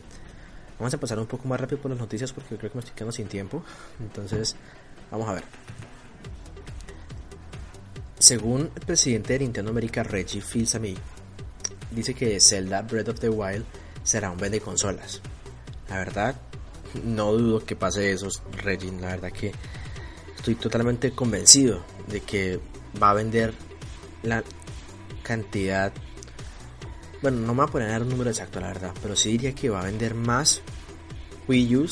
[0.78, 2.94] Vamos a pasar un poco más rápido por las noticias porque creo que me estoy
[2.94, 3.62] quedando sin tiempo.
[4.00, 4.56] Entonces,
[5.10, 5.44] vamos a ver.
[8.18, 10.94] Según el presidente de Nintendo América, Reggie Fils-Aimé,
[11.90, 13.66] dice que Zelda Breath of the Wild
[14.04, 15.20] será un vende consolas.
[15.90, 16.34] La verdad,
[17.04, 18.28] no dudo que pase eso,
[18.62, 18.92] Reggie.
[18.92, 19.52] La verdad que
[20.36, 22.60] estoy totalmente convencido de que
[23.02, 23.54] va a vender
[24.22, 24.42] la
[25.22, 25.92] cantidad.
[27.22, 29.70] Bueno, no me voy a poner un número exacto, la verdad, pero sí diría que
[29.70, 30.62] va a vender más
[31.48, 31.86] Wii U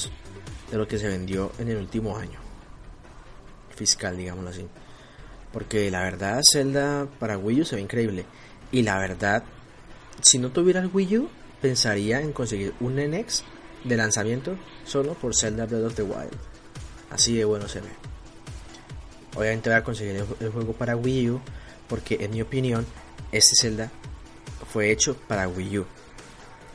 [0.70, 2.38] de lo que se vendió en el último año
[3.74, 4.66] fiscal, digámoslo así.
[5.52, 8.24] Porque la verdad, Zelda para Wii U se ve increíble.
[8.72, 9.44] Y la verdad,
[10.20, 11.28] si no tuviera el Wii U,
[11.61, 13.44] pensaría en conseguir un NX
[13.85, 16.37] de lanzamiento solo por Zelda Breath of the Wild.
[17.11, 17.89] Así de bueno se ve.
[19.37, 21.41] Obviamente voy a conseguir el, juego para Wii U
[21.89, 22.87] porque en mi opinión
[23.33, 23.91] este Zelda
[24.72, 25.87] fue hecho para Wii U.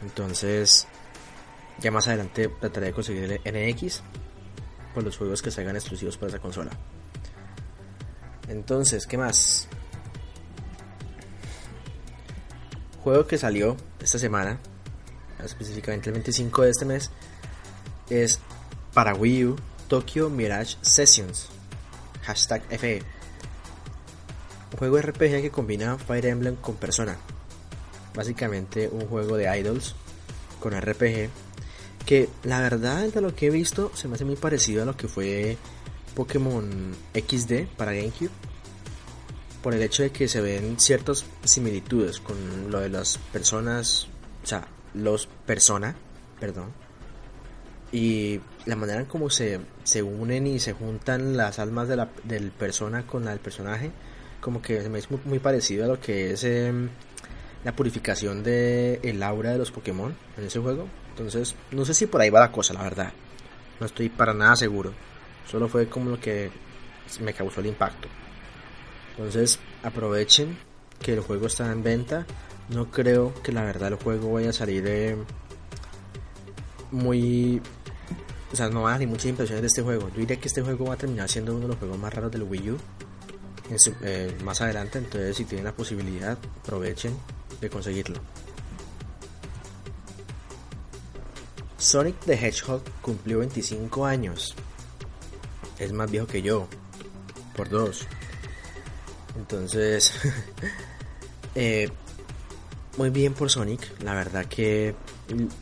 [0.04, 0.88] Entonces
[1.80, 4.02] ya más adelante trataré de conseguir el NX
[4.94, 6.72] por los juegos que salgan exclusivos para esa consola.
[8.48, 9.68] Entonces, ¿qué más?
[13.04, 14.60] Juego que salió esta semana
[15.44, 17.12] específicamente el 25 de este mes,
[18.10, 18.40] es
[18.94, 19.56] para Wii U
[19.88, 21.48] Tokyo Mirage Sessions.
[22.24, 23.02] Hashtag FE.
[24.72, 27.18] Un juego RPG que combina Fire Emblem con Persona.
[28.16, 29.96] Básicamente un juego de idols
[30.60, 31.30] con RPG.
[32.06, 34.96] Que la verdad de lo que he visto se me hace muy parecido a lo
[34.96, 35.58] que fue
[36.16, 38.32] Pokémon XD para GameCube.
[39.62, 44.08] Por el hecho de que se ven ciertas similitudes con lo de las personas,
[44.44, 45.96] o sea, los persona,
[46.40, 46.72] perdón,
[47.92, 52.10] y la manera en cómo se, se unen y se juntan las almas de la,
[52.24, 53.92] del persona con la del personaje,
[54.40, 56.90] como que me es muy, parecido a lo que es em,
[57.64, 60.88] la purificación de el aura de los Pokémon en ese juego.
[61.10, 63.12] Entonces, no sé si por ahí va la cosa, la verdad.
[63.80, 64.94] No estoy para nada seguro.
[65.50, 66.50] Solo fue como lo que
[67.20, 68.08] me causó el impacto.
[69.12, 70.58] Entonces, aprovechen
[71.02, 72.26] que el juego está en venta.
[72.70, 75.18] No creo que la verdad el juego vaya a salir de
[76.92, 77.62] muy
[78.52, 80.10] o sea, no va a ni muchas impresiones de este juego.
[80.10, 82.32] Yo diría que este juego va a terminar siendo uno de los juegos más raros
[82.32, 82.78] del Wii U
[84.02, 84.98] eh, más adelante.
[84.98, 87.16] Entonces, si tienen la posibilidad, aprovechen
[87.62, 88.20] de conseguirlo.
[91.78, 94.54] Sonic the Hedgehog cumplió 25 años.
[95.80, 96.68] Es más viejo que yo.
[97.56, 98.06] Por dos.
[99.38, 100.14] Entonces,
[101.56, 101.90] eh,
[102.98, 104.02] muy bien por Sonic.
[104.02, 104.96] La verdad que,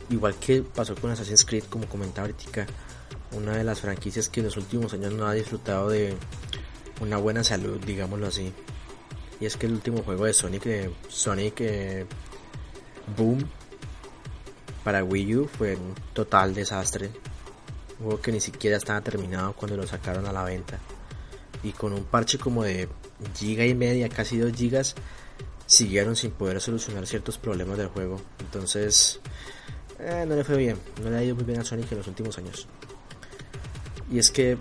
[0.08, 2.66] igual que pasó con Assassin's Creed, como comentaba ahorita,
[3.32, 6.14] una de las franquicias que en los últimos años no ha disfrutado de
[7.00, 8.52] una buena salud, digámoslo así.
[9.40, 12.06] Y es que el último juego de Sonic, de Sonic eh,
[13.16, 13.48] Boom,
[14.84, 17.10] para Wii U fue un total desastre.
[17.98, 20.78] Un juego que ni siquiera estaba terminado cuando lo sacaron a la venta.
[21.62, 22.88] Y con un parche como de
[23.34, 24.94] giga y media, casi 2 gigas,
[25.70, 28.20] siguieron sin poder solucionar ciertos problemas del juego.
[28.40, 29.20] Entonces,
[30.00, 30.76] eh, no le fue bien.
[31.00, 32.66] No le ha ido muy bien a Sonic en los últimos años.
[34.10, 34.58] Y es que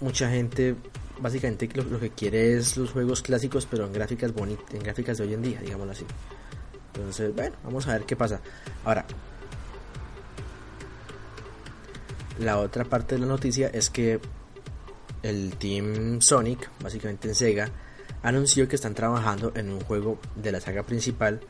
[0.00, 0.76] mucha gente
[1.18, 5.24] básicamente lo, que quiere es los juegos clásicos pero en gráficas bonitas, en gráficas de
[5.24, 6.06] hoy en día, digámoslo así.
[6.94, 8.40] Entonces, bueno, vamos a ver qué pasa.
[8.84, 9.04] Ahora,
[12.38, 14.20] la otra parte de la noticia es que
[15.24, 17.72] el Team Sonic, básicamente en Sega,
[18.24, 21.40] anunció que están trabajando en un juego de la saga principal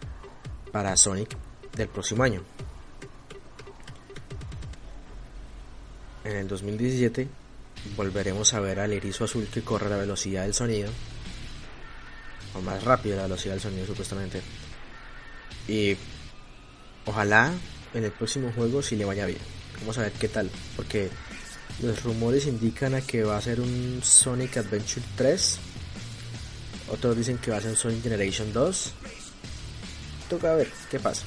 [0.72, 1.36] para Sonic
[1.76, 2.42] del próximo año.
[6.24, 7.28] En el 2017
[7.96, 10.90] volveremos a ver al erizo azul que corre a la velocidad del sonido,
[12.54, 14.42] o más rápido la velocidad del sonido supuestamente.
[15.68, 15.96] Y
[17.06, 17.52] ojalá
[17.94, 19.38] en el próximo juego si le vaya bien.
[19.80, 21.08] Vamos a ver qué tal, porque
[21.82, 25.60] los rumores indican a que va a ser un Sonic Adventure 3.
[26.94, 28.92] Otros dicen que va a ser Sonic Generation 2.
[30.30, 31.26] Toca ver qué pasa.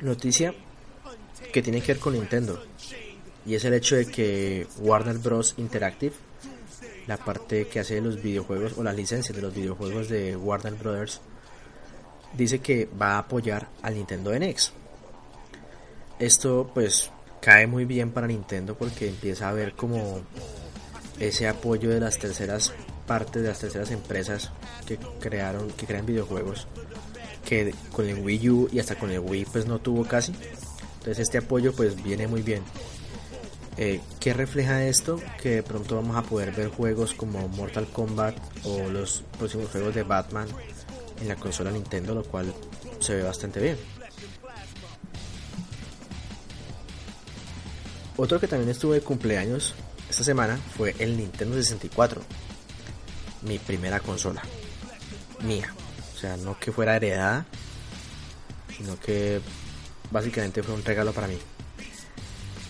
[0.00, 0.54] Noticia
[1.52, 2.64] que tiene que ver con Nintendo.
[3.44, 5.54] Y es el hecho de que Warner Bros.
[5.58, 6.14] Interactive,
[7.06, 11.20] la parte que hace los videojuegos o las licencias de los videojuegos de Warner Brothers,
[12.32, 14.72] dice que va a apoyar al Nintendo NX.
[16.18, 17.10] Esto pues
[17.40, 20.20] cae muy bien para Nintendo porque empieza a ver como
[21.18, 22.72] ese apoyo de las terceras
[23.06, 24.52] partes de las terceras empresas
[24.86, 26.66] que crearon que crean videojuegos
[27.44, 30.34] que con el Wii U y hasta con el Wii pues no tuvo casi
[31.00, 32.62] entonces este apoyo pues viene muy bien.
[33.78, 35.18] Eh, ¿Qué refleja esto?
[35.40, 39.94] Que de pronto vamos a poder ver juegos como Mortal Kombat o los próximos juegos
[39.94, 40.46] de Batman
[41.18, 42.52] en la consola Nintendo, lo cual
[42.98, 43.78] se ve bastante bien.
[48.20, 49.74] Otro que también estuvo de cumpleaños
[50.10, 52.20] esta semana fue el Nintendo 64.
[53.40, 54.42] Mi primera consola.
[55.42, 55.72] Mía.
[56.14, 57.46] O sea, no que fuera heredada,
[58.76, 59.40] sino que
[60.10, 61.38] básicamente fue un regalo para mí.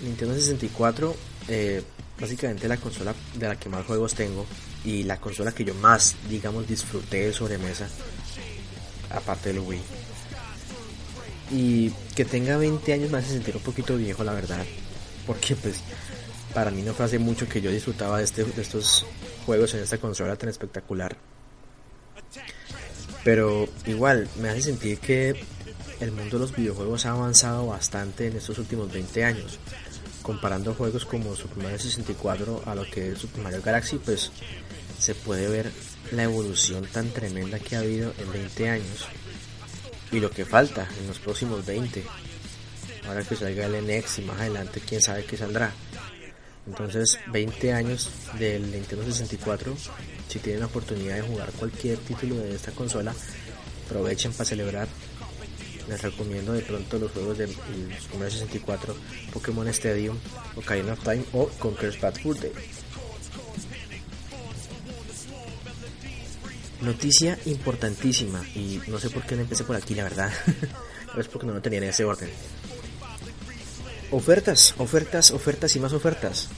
[0.02, 1.16] Nintendo 64,
[1.48, 1.82] eh,
[2.20, 4.46] básicamente la consola de la que más juegos tengo
[4.84, 7.88] y la consola que yo más, digamos, disfruté de sobremesa,
[9.10, 9.82] aparte del Wii.
[11.50, 14.64] Y que tenga 20 años me hace sentir un poquito viejo, la verdad,
[15.30, 15.80] porque pues
[16.52, 19.06] para mí no fue hace mucho que yo disfrutaba de, este, de estos
[19.46, 21.16] juegos en esta consola tan espectacular.
[23.22, 25.40] Pero igual, me hace sentir que
[26.00, 29.60] el mundo de los videojuegos ha avanzado bastante en estos últimos 20 años.
[30.22, 34.32] Comparando juegos como Super Mario 64 a lo que es Super Mario Galaxy, pues
[34.98, 35.70] se puede ver
[36.10, 39.06] la evolución tan tremenda que ha habido en 20 años
[40.10, 42.04] y lo que falta en los próximos 20.
[43.06, 45.72] Ahora que salga el NX y más adelante quién sabe qué saldrá.
[46.66, 49.76] Entonces 20 años del Nintendo 64,
[50.28, 53.14] si tienen la oportunidad de jugar cualquier título de esta consola,
[53.86, 54.88] aprovechen para celebrar
[55.90, 58.94] les recomiendo de pronto los juegos de Super 64,
[59.32, 60.16] Pokémon Stadium,
[60.54, 62.52] Ocarina of Time o Conker's Bad Fur Day.
[66.82, 70.32] Noticia importantísima y no sé por qué no empecé por aquí la verdad,
[71.18, 72.30] es porque no lo tenía en ese orden.
[74.10, 76.48] Ofertas, ofertas, ofertas y más ofertas.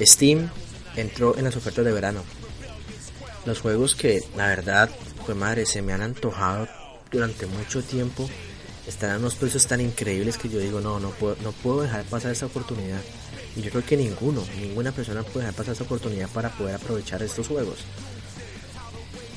[0.00, 0.50] Steam
[0.96, 2.22] entró en las ofertas de verano.
[3.46, 4.90] Los juegos que la verdad,
[5.24, 6.68] fue madre, se me han antojado
[7.10, 8.28] durante mucho tiempo
[8.86, 12.04] están a unos precios tan increíbles que yo digo, no, no puedo, no puedo dejar
[12.04, 13.00] pasar esa oportunidad.
[13.56, 17.22] Y yo creo que ninguno, ninguna persona puede dejar pasar esta oportunidad para poder aprovechar
[17.22, 17.78] estos juegos.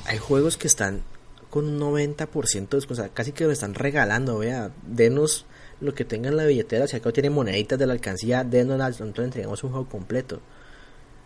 [0.05, 1.01] Hay juegos que están
[1.49, 5.45] con un 90% de cosas, casi que lo están regalando, vea, denos
[5.83, 9.25] lo que tengan en la billetera, si acá tiene moneditas de la alcancía, denos, entonces
[9.25, 10.39] entregamos un juego completo.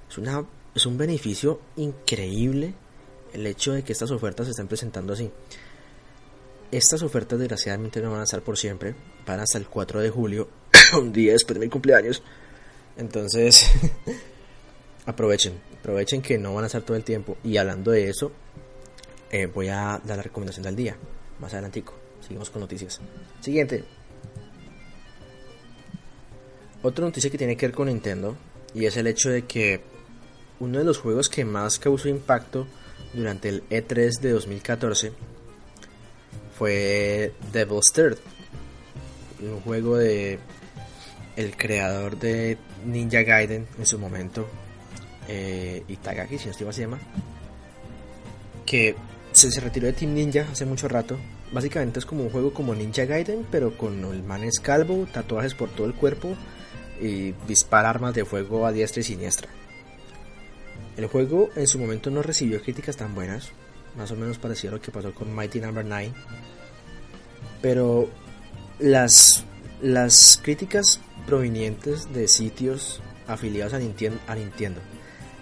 [0.10, 0.44] Es, una,
[0.74, 2.74] es un beneficio increíble
[3.34, 5.32] el hecho de que estas ofertas se estén presentando así.
[6.72, 8.96] Estas ofertas desgraciadamente no van a estar por siempre,
[9.26, 10.50] van hasta el 4 de julio,
[10.98, 12.24] un día después de mi cumpleaños.
[12.98, 13.70] Entonces,
[15.06, 17.38] aprovechen, aprovechen que no van a estar todo el tiempo.
[17.44, 18.32] Y hablando de eso,
[19.30, 20.98] eh, voy a dar la recomendación del día,
[21.40, 21.94] más adelantico.
[22.22, 23.00] Seguimos con noticias.
[23.40, 23.97] Siguiente.
[26.84, 28.38] Otra noticia que tiene que ver con Nintendo,
[28.74, 29.82] y es el hecho de que
[30.60, 32.68] uno de los juegos que más causó impacto
[33.14, 35.12] durante el E3 de 2014
[36.58, 38.18] fue Devil's Third,
[39.42, 40.40] un juego de
[41.36, 44.48] el creador de Ninja Gaiden en su momento,
[45.28, 47.00] eh, Itagaki, si no estoy se llama,
[48.66, 48.96] que
[49.32, 51.18] se, se, retiró de Team Ninja hace mucho rato.
[51.52, 55.54] Básicamente es como un juego como Ninja Gaiden, pero con el man es calvo, tatuajes
[55.54, 56.36] por todo el cuerpo
[57.02, 59.50] y dispara armas de fuego a diestra y siniestra.
[60.96, 63.52] El juego en su momento no recibió críticas tan buenas,
[63.96, 65.96] más o menos parecido a lo que pasó con Mighty Number no.
[65.96, 66.14] 9.
[67.62, 68.10] Pero
[68.80, 69.44] las,
[69.82, 74.82] las críticas provenientes de sitios afiliados a Nintendo, a Nintendo,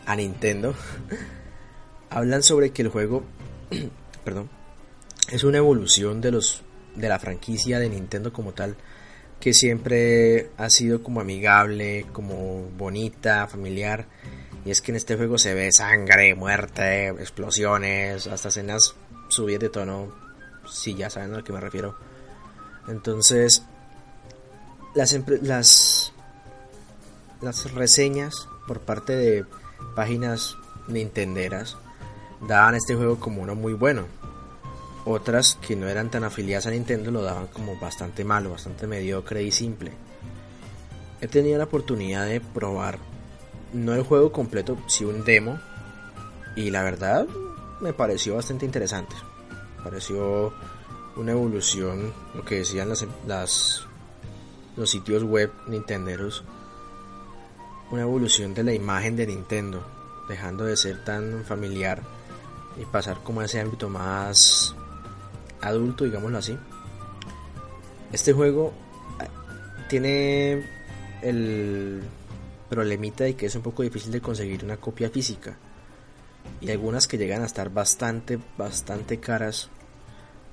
[0.06, 0.76] a Nintendo
[2.10, 3.24] hablan sobre que el juego,
[4.26, 4.49] perdón,
[5.32, 6.64] es una evolución de los
[6.95, 8.76] de la franquicia de Nintendo como tal,
[9.45, 14.07] que siempre ha sido como amigable, como bonita, familiar
[14.65, 18.95] y es que en este juego se ve sangre, muerte, explosiones, hasta escenas
[19.27, 20.11] subidas de tono,
[20.67, 21.95] si ya saben a lo que me refiero.
[22.87, 23.61] Entonces,
[24.95, 26.11] las,
[27.75, 29.45] reseñas por parte de
[29.95, 31.77] páginas nintenderas
[32.47, 34.07] daban este juego como uno muy bueno.
[35.06, 39.43] Otras que no eran tan afiliadas a Nintendo lo daban como bastante malo, bastante mediocre
[39.43, 39.91] y simple.
[41.22, 42.97] He tenido la oportunidad de probar
[43.72, 45.60] no el juego completo, sí un demo.
[46.56, 47.28] Y la verdad
[47.82, 49.16] me pareció bastante interesante.
[49.84, 50.53] Pareció
[51.16, 53.86] una evolución, lo que decían las, las
[54.76, 56.43] los sitios web nintenderos,
[57.91, 59.86] una evolución de la imagen de Nintendo,
[60.28, 62.01] dejando de ser tan familiar
[62.82, 64.76] y pasar como a ese ámbito más
[65.62, 66.58] adulto, digámoslo así.
[68.12, 68.74] Este juego
[69.22, 69.28] eh,
[69.89, 70.64] tiene
[71.22, 72.01] el
[72.70, 75.58] problemita de que es un poco difícil de conseguir una copia física.
[76.62, 79.70] Y algunas que llegan a estar bastante bastante caras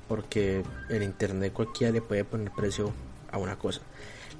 [0.08, 2.92] porque en internet cualquiera le puede poner precio
[3.30, 3.80] a una cosa.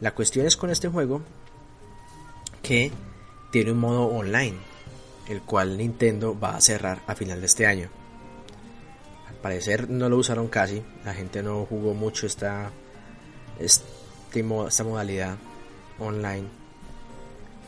[0.01, 1.23] La cuestión es con este juego
[2.63, 2.91] que
[3.51, 4.57] tiene un modo online
[5.29, 7.89] el cual Nintendo va a cerrar a final de este año
[9.43, 12.71] parecer no lo usaron casi la gente no jugó mucho esta
[13.59, 13.85] este
[14.69, 15.37] esta modalidad
[15.99, 16.63] online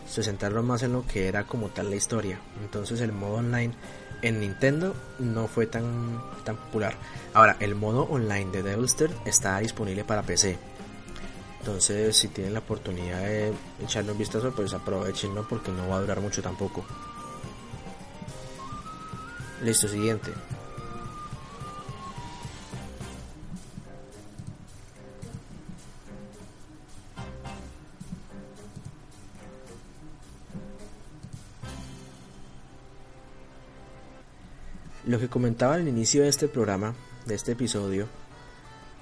[0.08, 2.38] se centraron más en lo que era como tal la historia.
[2.62, 3.74] Entonces el modo online
[4.22, 6.94] en Nintendo no fue tan, tan popular.
[7.32, 10.56] Ahora, el modo online de Devilster está disponible para PC.
[11.58, 13.52] Entonces, si tienen la oportunidad de
[13.82, 16.84] echarle un vistazo, pues aprovechenlo porque no va a durar mucho tampoco.
[19.62, 20.30] Listo, siguiente.
[35.06, 36.94] Lo que comentaba al inicio de este programa,
[37.26, 38.08] de este episodio,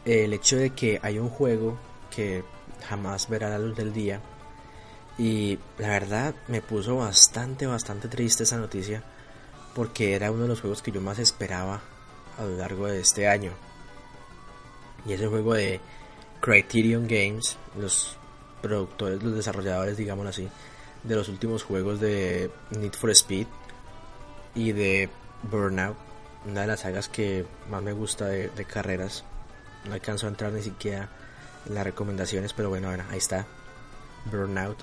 [0.05, 1.79] el hecho de que hay un juego
[2.15, 2.43] que
[2.89, 4.21] jamás verá la luz del día.
[5.17, 9.03] Y la verdad me puso bastante, bastante triste esa noticia.
[9.75, 11.81] Porque era uno de los juegos que yo más esperaba
[12.39, 13.53] a lo largo de este año.
[15.07, 15.81] Y es el juego de
[16.41, 18.17] Criterion Games, los
[18.61, 20.49] productores, los desarrolladores, digámoslo así,
[21.03, 23.47] de los últimos juegos de Need for Speed
[24.55, 25.09] y de
[25.43, 25.97] Burnout,
[26.49, 29.25] una de las sagas que más me gusta de, carreras.
[29.87, 31.09] No alcanzo a entrar ni siquiera
[31.67, 33.47] en las recomendaciones, pero bueno, ahí está.
[34.31, 34.79] Burnout.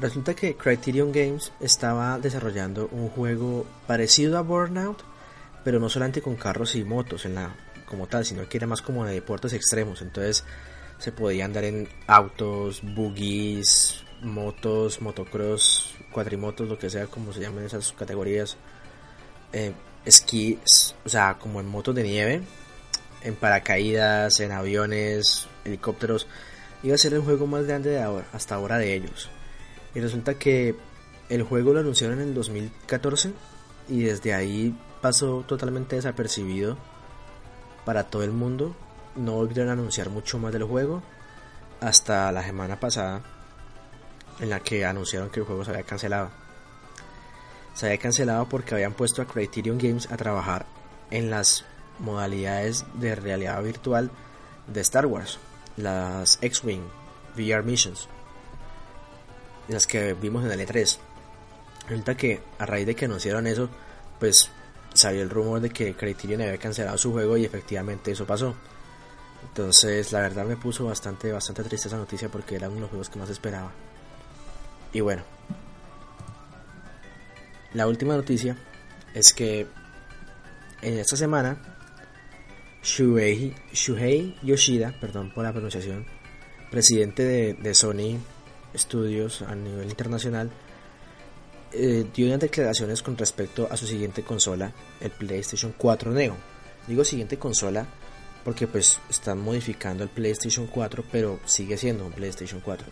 [0.00, 5.02] Resulta que Criterion Games estaba desarrollando un juego parecido a Burnout,
[5.64, 7.26] pero no solamente con carros y motos
[7.86, 10.02] como tal, sino que era más como de deportes extremos.
[10.02, 10.44] Entonces
[10.98, 17.64] se podía andar en autos, buggies, motos, motocross, cuatrimotos, lo que sea, como se llaman
[17.64, 18.56] esas categorías
[19.52, 19.72] eh,
[20.04, 22.42] esquís, o sea, como en motos de nieve,
[23.22, 26.26] en paracaídas, en aviones, helicópteros.
[26.82, 29.30] Iba a ser el juego más grande de ahora, hasta ahora de ellos.
[29.94, 30.76] Y resulta que
[31.28, 33.32] el juego lo anunciaron en el 2014
[33.88, 36.78] y desde ahí pasó totalmente desapercibido
[37.84, 38.76] para todo el mundo.
[39.16, 41.02] No volvieron a anunciar mucho más del juego
[41.80, 43.22] hasta la semana pasada
[44.40, 46.30] en la que anunciaron que el juego se había cancelado.
[47.78, 50.66] Se había cancelado porque habían puesto a Criterion Games a trabajar
[51.12, 51.64] en las
[52.00, 54.10] modalidades de realidad virtual
[54.66, 55.38] de Star Wars,
[55.76, 56.82] las X-Wing
[57.36, 58.08] VR Missions,
[59.68, 60.98] las que vimos en el E3.
[61.88, 63.68] Resulta que a raíz de que anunciaron eso,
[64.18, 64.50] pues
[64.92, 68.56] salió el rumor de que Criterion había cancelado su juego y efectivamente eso pasó.
[69.50, 72.90] Entonces, la verdad me puso bastante, bastante triste esa noticia porque era uno de los
[72.90, 73.70] juegos que más esperaba.
[74.92, 75.22] Y bueno,
[77.74, 78.56] la última noticia
[79.14, 79.66] es que
[80.82, 81.76] en esta semana
[82.82, 83.54] Shuhei,
[84.42, 86.06] Yoshida, perdón por la pronunciación,
[86.70, 88.18] presidente de, de Sony
[88.74, 90.50] Studios a nivel internacional,
[91.72, 96.36] eh, dio unas declaraciones con respecto a su siguiente consola, el PlayStation 4 Neo.
[96.86, 97.86] Digo siguiente consola
[98.44, 102.86] porque pues están modificando el PlayStation 4, pero sigue siendo un PlayStation 4.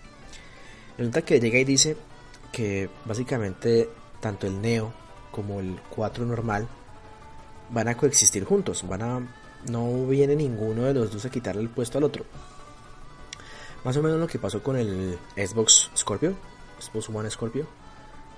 [0.98, 1.96] Resulta que llega y dice
[2.52, 3.88] que básicamente
[4.20, 4.92] tanto el Neo
[5.30, 6.66] como el 4 normal
[7.70, 9.20] van a coexistir juntos, van a
[9.68, 12.24] no viene ninguno de los dos a quitarle el puesto al otro.
[13.84, 16.34] Más o menos lo que pasó con el Xbox Scorpio,
[16.78, 17.66] Xbox One Scorpio,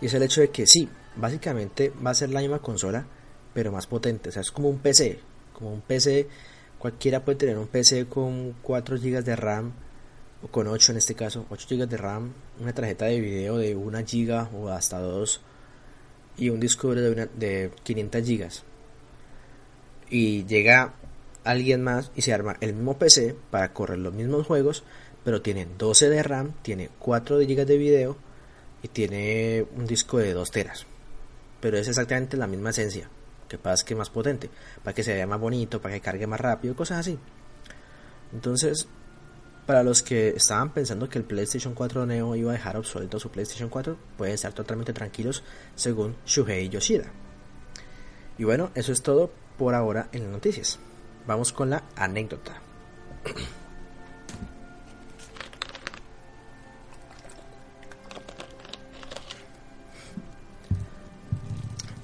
[0.00, 3.04] y es el hecho de que sí, básicamente va a ser la misma consola,
[3.52, 4.28] pero más potente.
[4.28, 5.20] O sea, es como un PC.
[5.52, 6.28] Como un PC,
[6.78, 9.72] cualquiera puede tener un PC con 4 GB de RAM,
[10.42, 13.74] o con 8 en este caso, 8 GB de RAM, una tarjeta de video de
[13.74, 15.40] 1 GB o hasta 2,
[16.38, 18.48] y un disco duro de, de 500 GB.
[20.10, 20.94] Y llega
[21.44, 24.84] alguien más y se arma el mismo PC para correr los mismos juegos,
[25.24, 28.16] pero tiene 12 de RAM, tiene 4 GB de video
[28.82, 30.86] y tiene un disco de 2 teras.
[31.60, 33.08] Pero es exactamente la misma esencia.
[33.48, 34.50] Que pasa que más potente.
[34.84, 37.18] Para que se vea más bonito, para que cargue más rápido, cosas así.
[38.32, 38.86] Entonces,
[39.68, 43.28] para los que estaban pensando que el PlayStation 4 Neo iba a dejar obsoleto su
[43.28, 45.42] PlayStation 4, pueden estar totalmente tranquilos
[45.74, 47.04] según Shuhei Yoshida.
[48.38, 50.78] Y bueno, eso es todo por ahora en las noticias.
[51.26, 52.62] Vamos con la anécdota.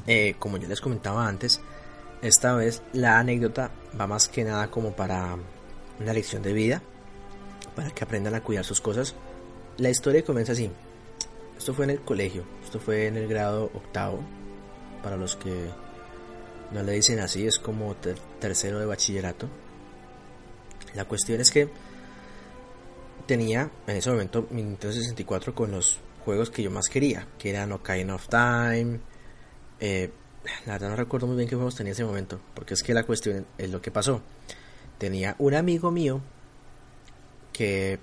[0.06, 1.62] Eh, como ya les comentaba antes,
[2.20, 5.38] esta vez la anécdota va más que nada como para
[5.98, 6.82] una lección de vida,
[7.74, 9.14] para que aprendan a cuidar sus cosas.
[9.78, 10.70] La historia comienza así.
[11.56, 14.20] Esto fue en el colegio, esto fue en el grado octavo,
[15.02, 15.68] para los que
[16.72, 17.94] no le dicen así, es como
[18.40, 19.48] tercero de bachillerato.
[20.94, 21.68] La cuestión es que
[23.26, 27.50] tenía en ese momento mi Nintendo 64 con los juegos que yo más quería, que
[27.50, 29.00] eran Ocarina of Time,
[29.80, 30.10] eh,
[30.66, 32.94] la verdad no recuerdo muy bien qué juegos tenía en ese momento, porque es que
[32.94, 34.22] la cuestión es lo que pasó.
[34.98, 36.20] Tenía un amigo mío
[37.54, 37.98] que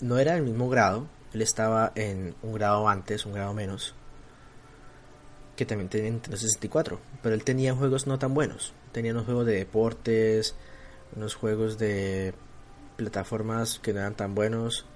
[0.00, 3.94] no era del mismo grado, él estaba en un grado antes, un grado menos,
[5.54, 8.72] que también tenía Nintendo 64, pero él tenía juegos no tan buenos.
[8.92, 10.54] Tenía unos juegos de deportes,
[11.14, 12.32] unos juegos de
[12.96, 14.86] plataformas que no eran tan buenos.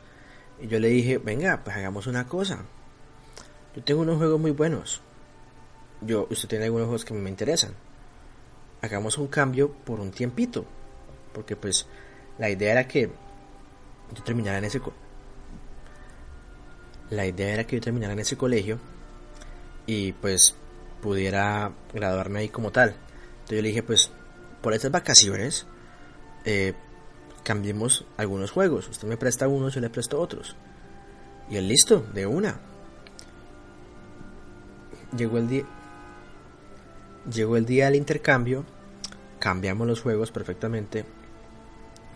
[0.58, 2.64] Y yo le dije, venga, pues hagamos una cosa.
[3.76, 5.02] Yo tengo unos juegos muy buenos
[6.00, 7.72] yo, usted tiene algunos juegos que me interesan.
[8.82, 10.64] Hagamos un cambio por un tiempito.
[11.32, 11.86] Porque pues
[12.38, 13.10] la idea era que
[14.14, 14.80] yo terminara en ese
[17.10, 18.78] la idea era que yo terminara en ese colegio
[19.86, 20.54] y pues
[21.00, 22.90] pudiera graduarme ahí como tal.
[22.90, 24.10] Entonces yo le dije pues
[24.60, 25.66] por estas vacaciones
[26.44, 26.74] eh,
[27.44, 28.88] cambiemos algunos juegos.
[28.88, 30.54] Usted me presta unos, yo le presto otros.
[31.48, 32.60] Y él listo, de una.
[35.16, 35.64] Llegó el día,
[37.32, 38.64] Llegó el día del intercambio,
[39.38, 41.04] cambiamos los juegos perfectamente.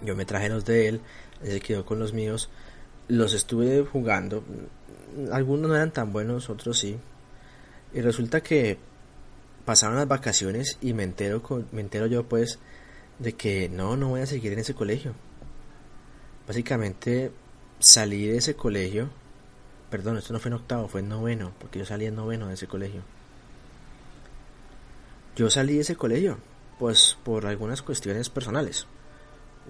[0.02, 1.00] Yo me traje los de él,
[1.44, 2.50] él quedó con los míos.
[3.08, 4.44] Los estuve jugando.
[5.30, 6.96] Algunos no eran tan buenos, otros sí.
[7.92, 8.78] Y resulta que
[9.64, 11.42] pasaron las vacaciones y me entero,
[11.72, 12.58] me entero yo pues
[13.18, 15.14] de que no, no voy a seguir en ese colegio.
[16.46, 17.30] Básicamente
[17.78, 19.10] salí de ese colegio.
[19.90, 22.54] Perdón, esto no fue en octavo, fue en noveno, porque yo salí en noveno de
[22.54, 23.02] ese colegio.
[25.36, 26.38] Yo salí de ese colegio,
[26.78, 28.86] pues por algunas cuestiones personales.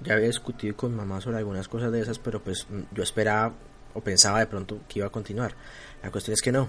[0.02, 3.54] Ya había discutido con mamá sobre algunas cosas de esas, pero pues mm, yo esperaba
[3.94, 5.54] o pensaba de pronto que iba a continuar.
[6.02, 6.68] La cuestión es que no,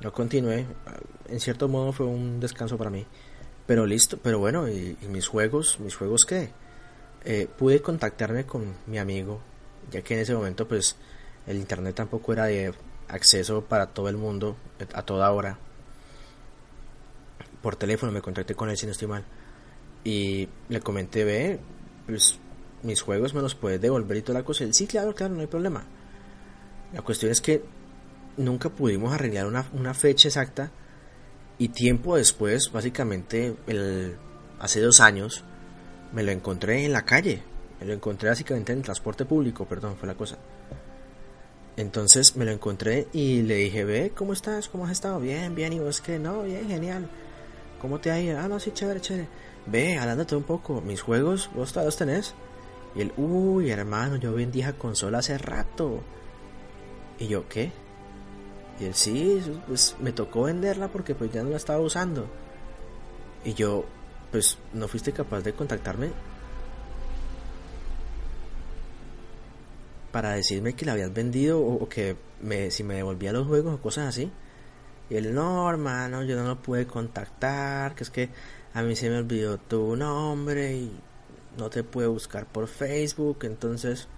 [0.00, 0.66] no continué.
[1.28, 3.06] En cierto modo fue un descanso para mí.
[3.66, 6.50] Pero listo, pero bueno, y, mis juegos, mis juegos qué?
[7.24, 9.40] Eh, pude contactarme con mi amigo,
[9.90, 10.96] ya que en ese momento pues
[11.46, 12.74] el internet tampoco era de
[13.08, 14.56] acceso para todo el mundo
[14.92, 15.58] a toda hora.
[17.62, 19.24] Por teléfono me contacté con él si no estoy mal.
[20.04, 21.58] Y le comenté, ve,
[22.06, 22.38] pues
[22.84, 24.64] mis juegos me los puedes devolver y toda la cosa.
[24.64, 25.84] Él, sí, claro, claro, no hay problema.
[26.92, 27.64] La cuestión es que
[28.36, 30.70] nunca pudimos arreglar una, fecha exacta
[31.58, 33.56] y tiempo después, básicamente
[34.60, 35.44] hace dos años,
[36.12, 37.42] me lo encontré en la calle.
[37.80, 40.38] Me lo encontré básicamente en el transporte público, perdón, fue la cosa.
[41.76, 44.68] Entonces me lo encontré y le dije, ve, ¿cómo estás?
[44.68, 45.18] ¿Cómo has estado?
[45.18, 45.72] Bien, bien.
[45.72, 47.08] Y vos que no, bien, genial.
[47.80, 48.38] ¿Cómo te ha ido?
[48.38, 49.28] Ah, no, sí, chévere, chévere.
[49.66, 50.80] Ve, hablándote un poco.
[50.80, 52.34] Mis juegos, vos los tenés.
[52.94, 56.00] Y él, uy, hermano, yo vendí esa consola hace rato.
[57.18, 57.72] Y yo, ¿qué?
[58.80, 62.26] Y él, sí, pues me tocó venderla porque pues ya no la estaba usando.
[63.44, 63.84] Y yo,
[64.30, 66.10] pues, ¿no fuiste capaz de contactarme?
[70.12, 73.82] Para decirme que la habías vendido o, que me, si me devolvía los juegos o
[73.82, 74.30] cosas así.
[75.10, 78.30] Y él, no, hermano, yo no lo pude contactar, que es que
[78.72, 81.00] a mí se me olvidó tu nombre y
[81.58, 84.08] no te pude buscar por Facebook, entonces...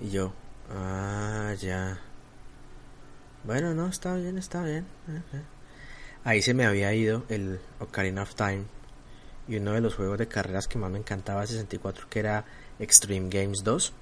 [0.00, 0.32] Y yo,
[0.70, 2.00] ah, ya.
[3.44, 4.86] Bueno, no, está bien, está bien.
[6.24, 8.64] Ahí se me había ido el Ocarina of Time
[9.46, 12.44] y uno de los juegos de carreras que más me encantaba 64 que era
[12.78, 13.92] Extreme Games 2,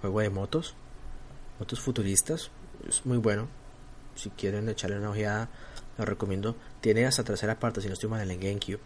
[0.00, 0.74] juego de motos,
[1.58, 2.50] motos futuristas,
[2.88, 3.48] es muy bueno.
[4.14, 5.48] Si quieren echarle una ojeada,
[5.98, 6.56] lo recomiendo.
[6.80, 8.80] Tiene hasta tercera parte, si no estoy mal, en GameCube.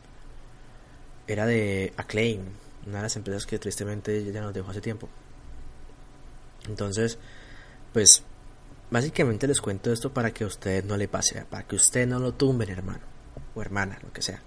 [1.27, 2.43] Era de Acclaim,
[2.87, 5.09] una de las empresas que tristemente ya nos dejó hace tiempo.
[6.69, 7.19] Entonces,
[7.93, 8.23] pues
[8.91, 12.19] Básicamente les cuento esto para que a usted no le pase, para que usted no
[12.19, 13.01] lo tumben, hermano
[13.55, 14.41] o hermana, lo que sea.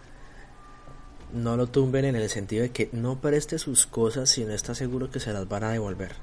[1.32, 4.74] No lo tumben en el sentido de que no preste sus cosas si no está
[4.74, 6.16] seguro que se las van a devolver.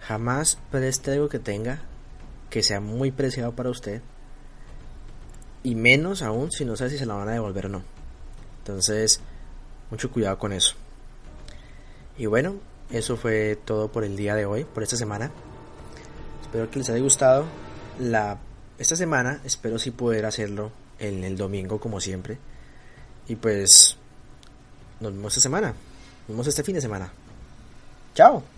[0.00, 1.82] Jamás preste algo que tenga
[2.48, 4.00] que sea muy preciado para usted
[5.64, 7.82] y menos aún si no sabe si se la van a devolver o no.
[8.58, 9.20] Entonces,
[9.90, 10.74] mucho cuidado con eso.
[12.16, 12.56] Y bueno,
[12.90, 15.30] eso fue todo por el día de hoy, por esta semana.
[16.42, 17.44] Espero que les haya gustado.
[18.00, 18.38] La,
[18.78, 22.38] esta semana espero sí poder hacerlo en el domingo como siempre.
[23.28, 23.96] Y pues
[25.00, 25.68] nos vemos esta semana.
[25.68, 27.12] Nos vemos este fin de semana.
[28.14, 28.57] Chao.